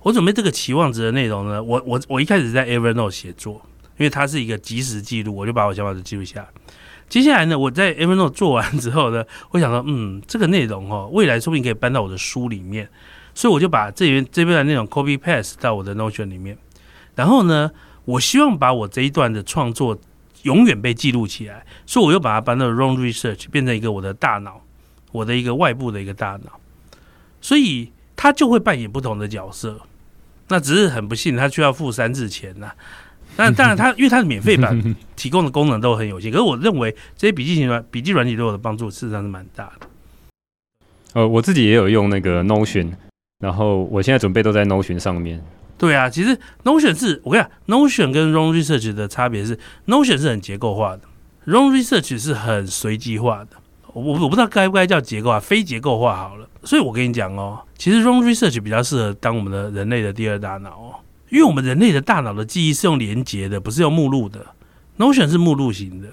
[0.03, 3.61] 我准备这个期望值的内容呢，我我我一开始在 Evernote 写作，
[3.97, 6.49] 因为它是一个即时记录，我就把我想法都记录下来。
[7.09, 12.89] 接下来呢，我在 Evernote 做完之后呢，我想说，嗯，这个内容哦，未来说不定可以搬到我的书里面。
[13.34, 16.59] 所以我就把这边这边的那种 copy paste 到我的 Notion 里面，
[17.14, 17.70] 然后呢，
[18.05, 19.97] 我希望把我这一段的创作
[20.43, 24.61] 永远被记录起来，所以我又把它搬到 Roam Research，变成一个我的大脑，
[25.12, 26.59] 我的一个外部的一个大脑，
[27.41, 29.80] 所以他就会扮演不同的角色。
[30.49, 32.74] 那只是很不幸，他需要付三次钱呐、啊。
[33.36, 36.32] 但当然，他因为他是免费版， 提供的功能都很有限。
[36.32, 39.86] 可是我认为这些笔记型软笔记软体对我的帮助，事实上是蛮大的。
[41.12, 42.93] 呃，我自己也有用那个 Notion。
[43.41, 45.41] 然后我现在准备都在 Notion 上面。
[45.76, 51.03] 对啊，其实 Notion 是我跟你讲，Notion 跟 Roam Research 的差别是，Notion 是很结构化的
[51.47, 53.51] ，Roam Research 是很随机化的。
[53.93, 56.49] 我我不知道该不该叫结构化，非结构化好了。
[56.64, 60.95] 所以我跟你讲哦，其实 Roam Research 比较适合当我们的人类的第二大脑哦，
[61.30, 64.45] 因为我们人类的大脑的记忆是用连接的，不是用目录的。
[64.99, 66.09] Notion 是目录型的，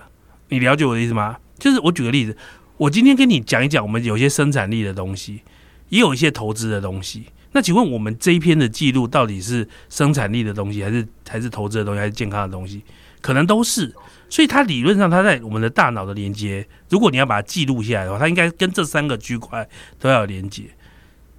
[0.49, 1.37] 你了解我的意思吗？
[1.57, 2.37] 就是我举个例子，
[2.77, 5.41] 我今天跟你讲一讲，我们有些生产力的东西。
[5.89, 7.25] 也有一些投资的东西。
[7.51, 12.81] 那请问我们这一篇的记录到底是生产力的东西，还是还是投资的东西，还是健康的东西？
[13.21, 13.93] 可能都是。
[14.29, 19.67] 所以它理论上，它在我们的大脑的连接，如果你要把它记录下来的话，它应该跟这三个区块
[19.99, 20.63] 都要有连接。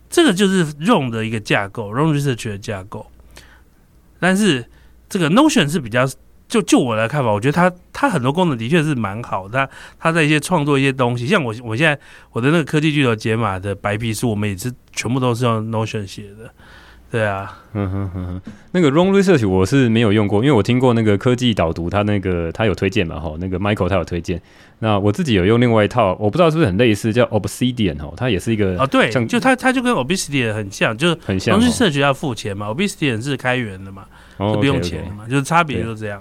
[0.09, 3.11] 这个就是 Roam 的一个架构，Roam Research 的架构。
[4.21, 4.65] 但是
[5.09, 6.09] 这个 Notion 是比较。
[6.49, 9.67] 就就我来看法，我觉得它它很多功能的确是蛮好的。
[9.67, 11.99] 它它在一些创作一些东西，像我我现在
[12.31, 16.49] 我的那个科技巨头解码的白皮书，我们也是全部都是用 Notion 写的。
[17.09, 24.43] 对啊，嗯哼哼哼，那个 Wrong Research 我是没有用过，因为我听过那个科技导读，他那个他有推荐嘛，哈，那个 Michael 他有推荐。
[24.81, 31.59] 那我自己有用另外一套，我不知道是不是很类似，叫 Obsidian 哦，它也是一个哦，对，就它它就跟 Obsidian 很像，就很像。
[31.59, 34.05] Roam Research 要付钱嘛，Obsidian 是开源的嘛，
[34.39, 36.21] 就不用钱嘛，就是差别就是这样。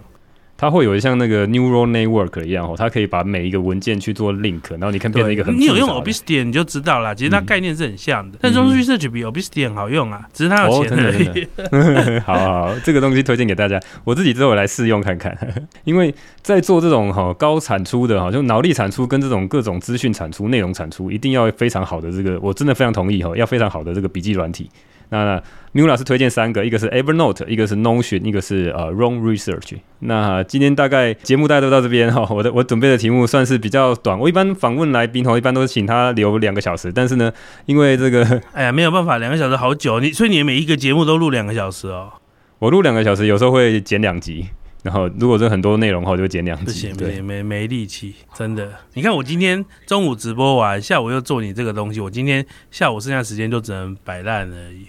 [0.58, 5.53] 它会有像那个 neural network 一样哦，它可以把每一个文件去做 link，然后你看变成一个很。
[5.58, 8.38] 你有用 Obsidian 你就知道了，其实它概念是很像的。
[8.38, 11.47] 嗯、但 Roam Research 比 Obsidian 好用啊，只是它有钱而已。
[11.72, 15.38] 哦、好，好好，这个东西推荐给大家， 我自己之后来试用看看。
[15.84, 24.70] 因为在做这种哈高产出的哈，就脑力产出跟这种各种资讯产出、内容产出，一定要非常好的这个，我真的非常同意哈，要非常好的这个笔记软体。
[25.24, 25.41] 那
[25.74, 29.78] Miula 是推荐三个，一个是 Evernote，一个是 Notion，一个是呃 Roam Research。
[29.99, 34.18] 那今天大概节目大家都到这边哈， 我的我准备的题目算是比较短。
[34.18, 37.32] 我一般访问来宾哈，一般都是请他留两个小时，但是呢，
[37.66, 42.09] 因为这个，哎呀，没有办法，两个小时好久，你所以你每一个节目都录两个小时哦。
[42.59, 44.47] 我录两个小时，有时候会剪两集。
[44.86, 46.65] 然后，如果是很多内容的话，我就剪两集。
[46.65, 48.71] 不行，没没没力气，真的。
[48.93, 54.86] 你看，我今天中午直播完，下午又做你这个东西，我今天下午剩下时间就只能摆烂而已。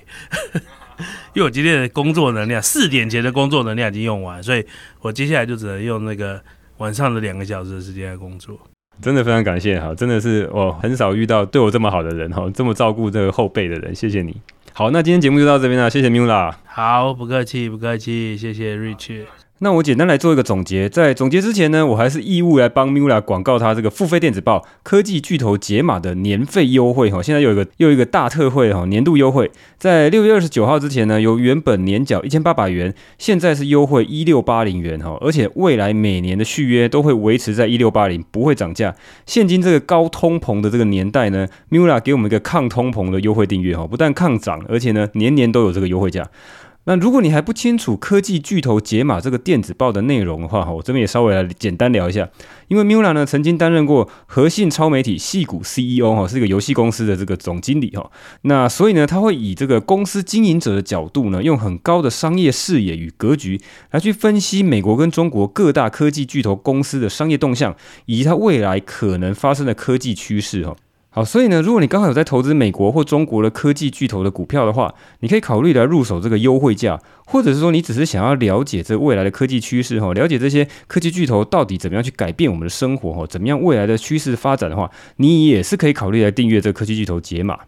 [1.32, 4.62] 因为我今天的工作能量，四点前的工作能量已经用完，所以
[5.00, 6.38] 我接下来就只能用那个
[6.76, 8.54] 晚上的两个小时的时间来工作。
[9.00, 14.38] 真的非常感谢哈，真的是我很少遇到对我这么好的人哈，这么照顾这个后辈的人，谢谢你。
[14.74, 16.54] 好，那今天节目就到这边了，谢谢 Miula。
[16.66, 19.45] 好，不客气，不客气，谢谢 Rich。
[19.60, 38.94] 那我简单来做一个总结，在总结之前呢，我还是义务来帮 Miula 广告他这个付费电子报《科技巨头解码》的年费优惠哈，现在有一个又一个大特惠哈，年度优惠，在六月二十九号之前呢，由原本年缴一千八百元，现在是优惠一六八零元哈，而且未来每年的续约都会维持在一六八零，不会涨价。
[39.24, 46.28] 现今这个高通膨的这个年代呢，Miula 给我们一个抗通膨的优惠订阅哈，不但抗涨，而且呢年年都有这个优惠价。
[46.88, 52.28] 那如果你还不清楚科技巨头解码这个电子报的内容的话，我这边也稍微来简单聊一下。
[52.68, 58.08] 因为 Miula 呢曾经担任过和信超媒体矽谷 CEO 哈，是一个游戏公司的这个总经理哈。
[58.42, 63.60] 那所以呢，他会以这个公司经营者的角度呢，用很高的商业视野与格局
[63.90, 67.74] 来去分析美国跟中国各大科技巨头公司的商业动向，
[68.04, 70.76] 以及它未来可能发生的科技趋势哈。
[71.16, 87.60] 好，所以呢，如果你刚好有在投资美国或中国的科技巨头的股票的话，你可以考虑来入手这个优惠价，或者是说你只是想要了解这未来的科技趋势哈，了解这些科技巨头到底怎么样去改变我们的生活哈，怎么样未来的趋势发展的话，你也是可以考虑来订阅这个科技巨头解码。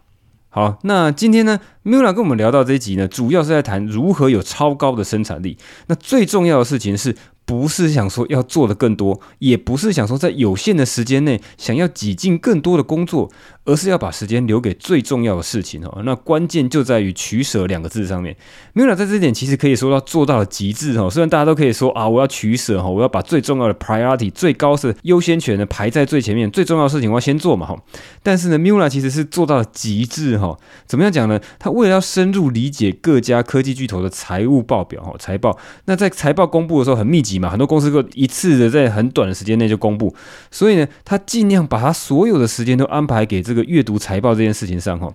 [0.49, 5.57] 好，那今天呢，Mila 跟我们聊到这一集呢，主要是在谈如何有超高的生产力。
[5.87, 7.15] 那最重要的事情是。
[7.49, 13.27] 不是想说要做的更多，也不是想说在有限的时间内想要挤进更多的工作，
[13.65, 16.03] 而是要把时间留给最重要的事情哦。
[16.05, 18.37] 那关键就在于取舍两个字上面。
[18.75, 21.09] Miula 在这点其实可以说到做到了极致哦。
[21.09, 27.75] 虽然大家都可以说啊，我要取舍哈，我要把最重要的 priority 最高的优先权呢排在最前面，最重要的事情我要先做嘛哈。
[28.21, 30.55] 但是呢，Miula 其实是做到了极致哈。
[30.85, 31.41] 怎么样讲呢？
[31.57, 37.38] 他为了要深入理解各家科技巨头的财务报表哈，财报，那在财报公布的时候很密集。
[37.39, 40.13] 嘛，很多公司都一次的在很短的时间内就公布，
[40.51, 45.11] 所以呢，他尽量把他所有的时间都安排给这个阅读财报这件事情上哈。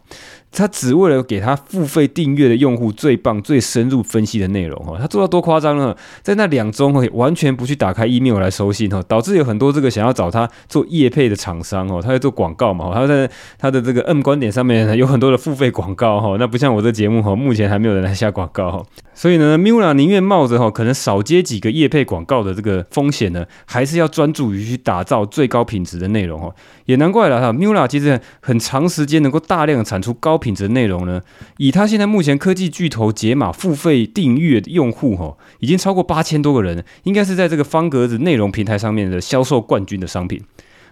[0.54, 4.96] 他只为了给他付费订阅的用户最棒、最深入分析的内容哈。
[4.98, 5.94] 他做到多夸张呢？
[6.22, 13.28] 在那两周，完全不去打开 email 来收信哈，导致有很多这个想要找他做业配的厂商哦，他在做广告嘛，他在
[13.58, 16.36] 他的这个 M 观点上面有很多的付费广告哈。
[16.38, 18.82] 那不像我这节目哈，目前还没有人来下广告哈。
[19.14, 26.52] 所以呢，Miula 宁愿冒着哈可能少接几个业配广告的这个风险呢，还是要专注于去打造最高品质的内容哈。
[26.86, 31.20] 也难怪了哈 Mula 其实很长时间能够大量产出高品质的内容呢。
[31.58, 40.42] 以他现在目前科技巨头解码付费订阅用户哈，已经超过八千多个人，应该是在这个方格子内容平台上面的销售冠军的商品。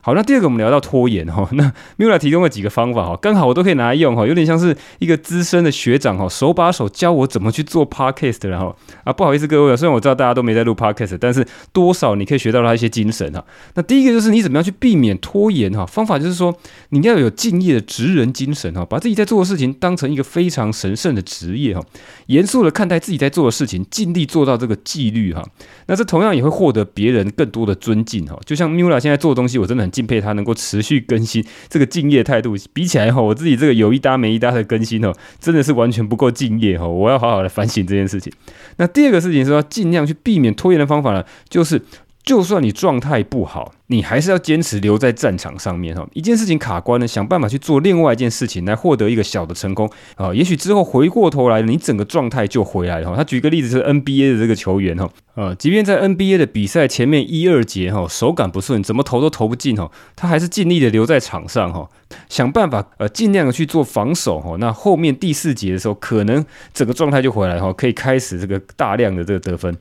[0.05, 13.45] 好，那第二个我们聊到拖延哈， 那 Miula 提供了几个方法哈，刚好我都可以拿来用哈，有点像是一个资深的学长哈，手把手教我怎么去做 Podcast 然后啊，不好意思各位，虽然我知道大家都没在录 Podcast，但是多少你可以学到他一些精神哈。
[13.75, 16.53] 那第一个就是你怎么样去避免拖延哈，方法就是说
[16.89, 21.81] 你要有敬业的职人精神哈，把自己在做的事情当成一个非常神圣的职业哈，
[22.27, 25.47] 严肃的看待自己在做的事情，尽力做到这个纪律哈。
[25.87, 29.92] 那这同样也会获得别人更多的尊敬哈，就像 Miula 现在做的东西，我真的很。
[29.93, 38.33] 敬佩他能够持续更新这个敬业态度，比起来哈，我自己这个有一搭没一搭的更新哦，真的是完全不够敬业哈，我要好好的反省这件事情。
[38.79, 41.81] 那第二个事情是要尽量去避免拖延的方法呢，就是
[42.25, 43.73] 就算你状态不好。
[43.89, 53.15] 你还是要坚持留在战场上面哈，一件事情卡关呢，想办法去做另外一件事情来获得一个小的成功啊，也许之后回过头来，你整个状态就回来了哈。
[53.15, 61.87] 他举个例子，是 NBA 的这个球员哈，呃，即便在 NBA 的比赛前面一二节哈，手感不顺，怎么投都投不进哈，他还是尽力的留在场上哈，
[62.31, 66.43] 想办法呃尽量的去做防守哈，那后面第四节的时候，可能
[66.73, 69.77] 整个状态就回来哈，可以开始这个大量的这个得分。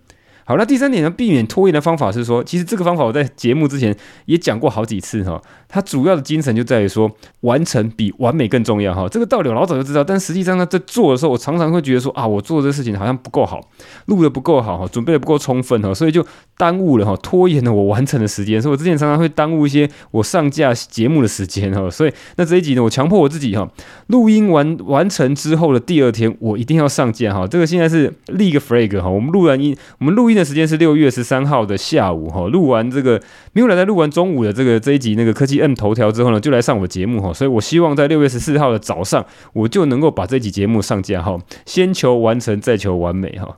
[0.46, 5.42] 好，那第三点呢，避免拖延的方法是说，其实这个方法我在节目之前也讲过好几次哈。
[5.72, 7.10] 它主要的精神就在于说，
[7.40, 9.08] 完成比完美更重要哈。
[9.10, 13.62] 这个道理我老早就知道，但实际上呢，在做的时候，我常常会觉得说啊，我做的这事情好像不够好，
[14.08, 16.26] 录的不够好哈，准备的不够充分哈，所以就
[16.58, 18.62] 耽误了哈，拖延了我完成的时间。
[18.62, 21.90] 所以我之前常常会耽误一些我上架节目的时间哈。
[21.90, 23.66] 所以那这一集呢，我强迫我自己哈，
[24.08, 27.48] 录音完完成之后的第二天，我一定要上架哈。
[27.48, 29.08] 这个现在是立个 flag 哈。
[29.08, 32.48] 我们录完音，我们录音的时间是六月十三号的下午哈。
[32.50, 33.18] 录完这个
[33.54, 35.61] ，Miula 在录完中午的这个这一集那个科技。
[35.62, 41.38] 按头条之后呢，就来上我的节目哈，所以我希望在六月十四号的早上，我就能够把这集节目上架哈。
[41.66, 43.58] 先求完成，再求完美哈。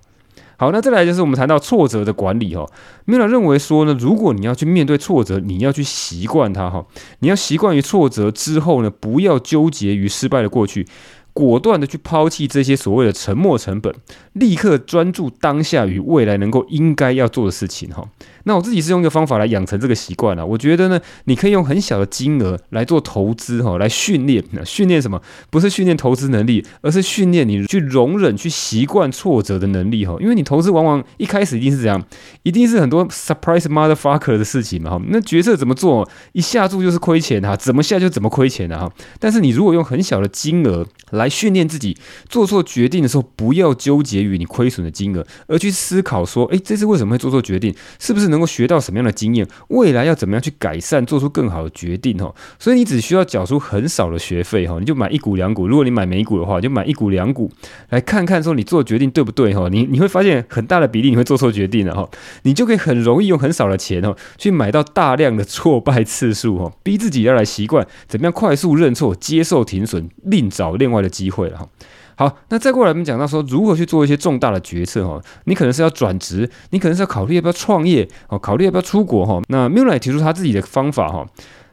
[0.56, 2.66] 好，那再来就是我们谈到挫折的管理哈。
[3.08, 6.86] ，Mill 认为说呢，如果你要去面对挫折，你要去习惯它哈，
[7.20, 10.88] 你要习惯于挫折之后呢，不要纠结于失败的过去。
[11.34, 13.92] 果断的去抛弃这些所谓的沉没成本，
[14.34, 18.08] 立刻专注当下与未来能够应该要做的事情哈。
[18.46, 20.46] 那我自己是用一个方法来养成这个习惯了。
[20.46, 24.44] 我觉得呢，你可以用很小的金额来做投资哈，来训练。
[24.66, 25.22] 训练什么？
[25.50, 30.18] 不是训练投资能力，而是训练你去容忍、去习惯挫折的能力哈。
[30.20, 32.04] 因为你投资往往一开始一定是这样，
[32.44, 35.02] 一定是很多 surprise motherfucker 的事情嘛哈。
[35.08, 36.08] 那决策怎么做？
[36.34, 38.92] 一下注就是亏钱哈，怎么下就怎么亏钱的哈。
[39.20, 41.96] 但是你如果用很小的金额来训练自己，
[42.28, 47.74] 做错决定的时候不要纠结于你亏损的金额，而去思考说，诶，这次为什么会做错决定？
[48.00, 48.24] 是不是？
[48.34, 49.48] 能够学到什么样的经验？
[49.68, 52.18] 未来要怎么样去改善，做出更好的决定？
[52.18, 55.68] 哈，所以你只需要缴出很少的学费，哈，你就买一股两股。
[55.68, 57.52] 如果你买美股的话，就买一股两股，
[57.90, 59.54] 来看看说你做决定对不对？
[59.54, 62.10] 哈，你你会发现很大的比例你会做错决定的，哈，
[62.44, 71.68] 你就可以很容易用很少的钱，哈，去买到大量的挫败次数，哈，逼自己要来习惯怎么样快速认错、接受停损，另找另外的机会了，哈。
[72.16, 79.42] 好，那再过来我们讲到说，如何去做一些重大的决策哈，你可能是要转职，你可能是要考虑要不要创业哦，考虑要不要出国哈。
[79.48, 81.26] 那 Miller 提出他自己的方法哈。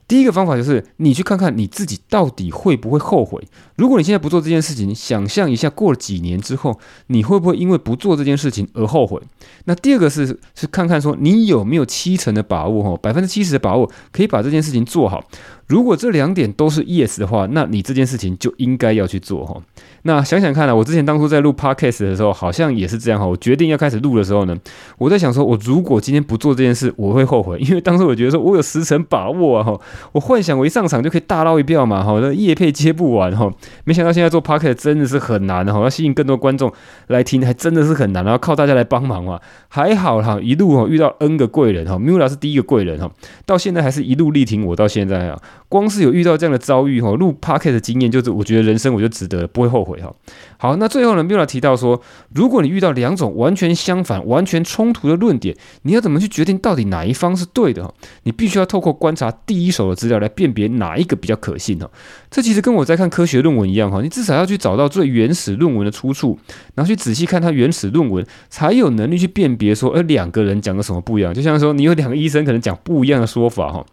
[0.09, 3.41] 第一个方法就是你去看看你自己到底会不会后悔。
[3.77, 6.77] 如果你现在不做这件事情，想象一下过了几年之后，
[7.07, 9.23] 你会不会因为不做这件事情而后悔？
[9.67, 15.23] 那第二个是是看看说你有没有七成的把握哈，百分之七十的把握可以把这件事情做好。
[15.71, 19.57] 如果这两点都是 yes 的话，那你这件事情就应该要去做哈。
[20.03, 23.25] 那想想看啊，我之前当初在录 podcast 的时候，好像也是这样哈。
[23.25, 24.57] 我决定要开始录的时候呢，
[24.99, 33.49] 我在想说，我如果今天不做这件事，我会后悔， 因为当时我觉得说我有十成把握啊哈，我幻想我一上场就可以大捞一票嘛哈，那业配接不完哈。
[33.85, 36.73] 没想到现在做 podcast 真的是很难哈，要吸引更多观众
[37.07, 39.39] 来听，还真的是很难，然后靠大家来帮忙嘛。
[39.69, 43.09] 还好哈，一路哈遇到 N 个贵人哈，Mula 是第一个贵人哈，
[43.47, 45.39] 到现在还是一路力挺我到现在啊。
[45.69, 50.13] 光是有遇到这样的遭遇哈，录 podcast 的经验，就是我觉得人生我就值得，不会后悔哈。
[50.59, 52.01] 好，那最后呢，Mila 提到说，
[52.35, 57.95] 如果你遇到两种完全相反、完全冲突的论点，你要怎么去决定到底哪一方是对的哈？
[58.25, 61.89] 你必须要透过观察第一手的资料来辨别哪一个比较可信哈。
[62.31, 66.39] 这其实跟我在看科学论文一样哈，你至少要去找到最原始论文的出处，
[66.75, 71.33] 然后去仔细看它原始论文，才有能力去辨别说，呃，两个人讲的什么不一样。
[71.33, 73.87] 就像说，你有两个医生可能讲不一样的说法哈。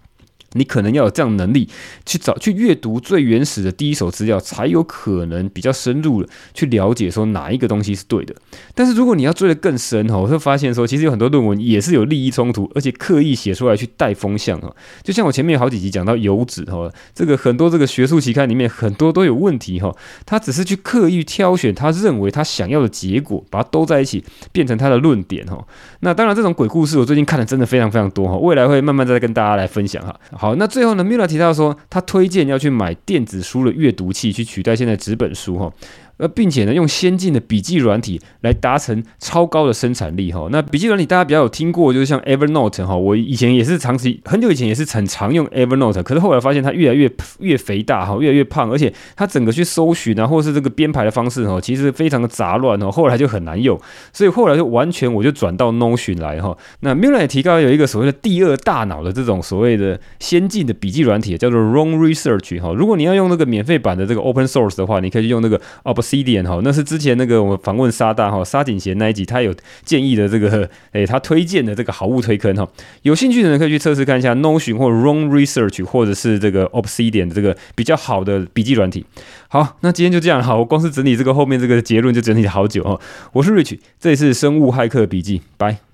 [0.54, 1.70] 你可能要有这样能力
[2.06, 8.34] 去找、去阅读最原始的第一手资料，才有可能比较深入的去了解说哪一个东西是对的。
[8.74, 14.74] 但是如果你要追得更深哈，我会发现说，其实有很多论文也是有利益冲突，而且刻意写出来去带风向哈。
[15.04, 19.93] 就像我前面有好几集讲到油脂哈，这个很多这个学术期刊里面很多都有问题哈，
[20.26, 25.66] 他只是去刻意挑选他认为他想要的结果，把它兜在一起变成他的论点哈。
[26.00, 30.18] 那当然这种鬼故事我最近看的真的非常非常多哈，未来会慢慢再跟大家来分享哈。
[30.38, 35.74] 好，那最后呢？Mila 提到说，他推荐要去买电子书的阅读器，去取代现在纸本书哈。
[36.18, 40.47] 呃，并且呢，用先进的笔记软体来达成超高的生产力哈。
[40.51, 42.95] 那笔记软体大家比较有听过，就是像 Evernote 哈。
[42.95, 52.91] 我以前也是长期很久以前也是很常用 Evernote，可是后来发现它越来越越肥大哈，越来越胖，而且它整个去搜寻啊，或是这个编排的方式哈，其实非常的杂乱哦。
[52.91, 53.80] 后来就很难用，
[54.11, 56.57] 所以后来就完全我就转到 Notion 来哈。
[56.80, 62.74] 那 Miller 也提到有一个所谓的第二大脑的这种所谓的先进的笔记软体，叫做 Roam Research 哈。
[62.74, 65.61] 如果你要用那个免费版的这个 Open Source 的话，你可以用那个
[66.08, 69.53] Obsidian 哈，那是之前那个我访问沙大哈沙井贤那一集，他有
[69.84, 72.66] 建议的这个， 诶、他推荐的这个好物推坑哈，
[73.01, 79.05] 有兴趣的人可以去测试看一下 Notion 或 Wrong Research 或者是这个 Obsidian 的这个比较好的笔记软体。
[79.49, 82.99] 好，那今天就这样好，我光是整理这个后面这个结论就整理好久哦。
[83.34, 85.88] 我是 Rich，这里是生物骇客笔记，拜。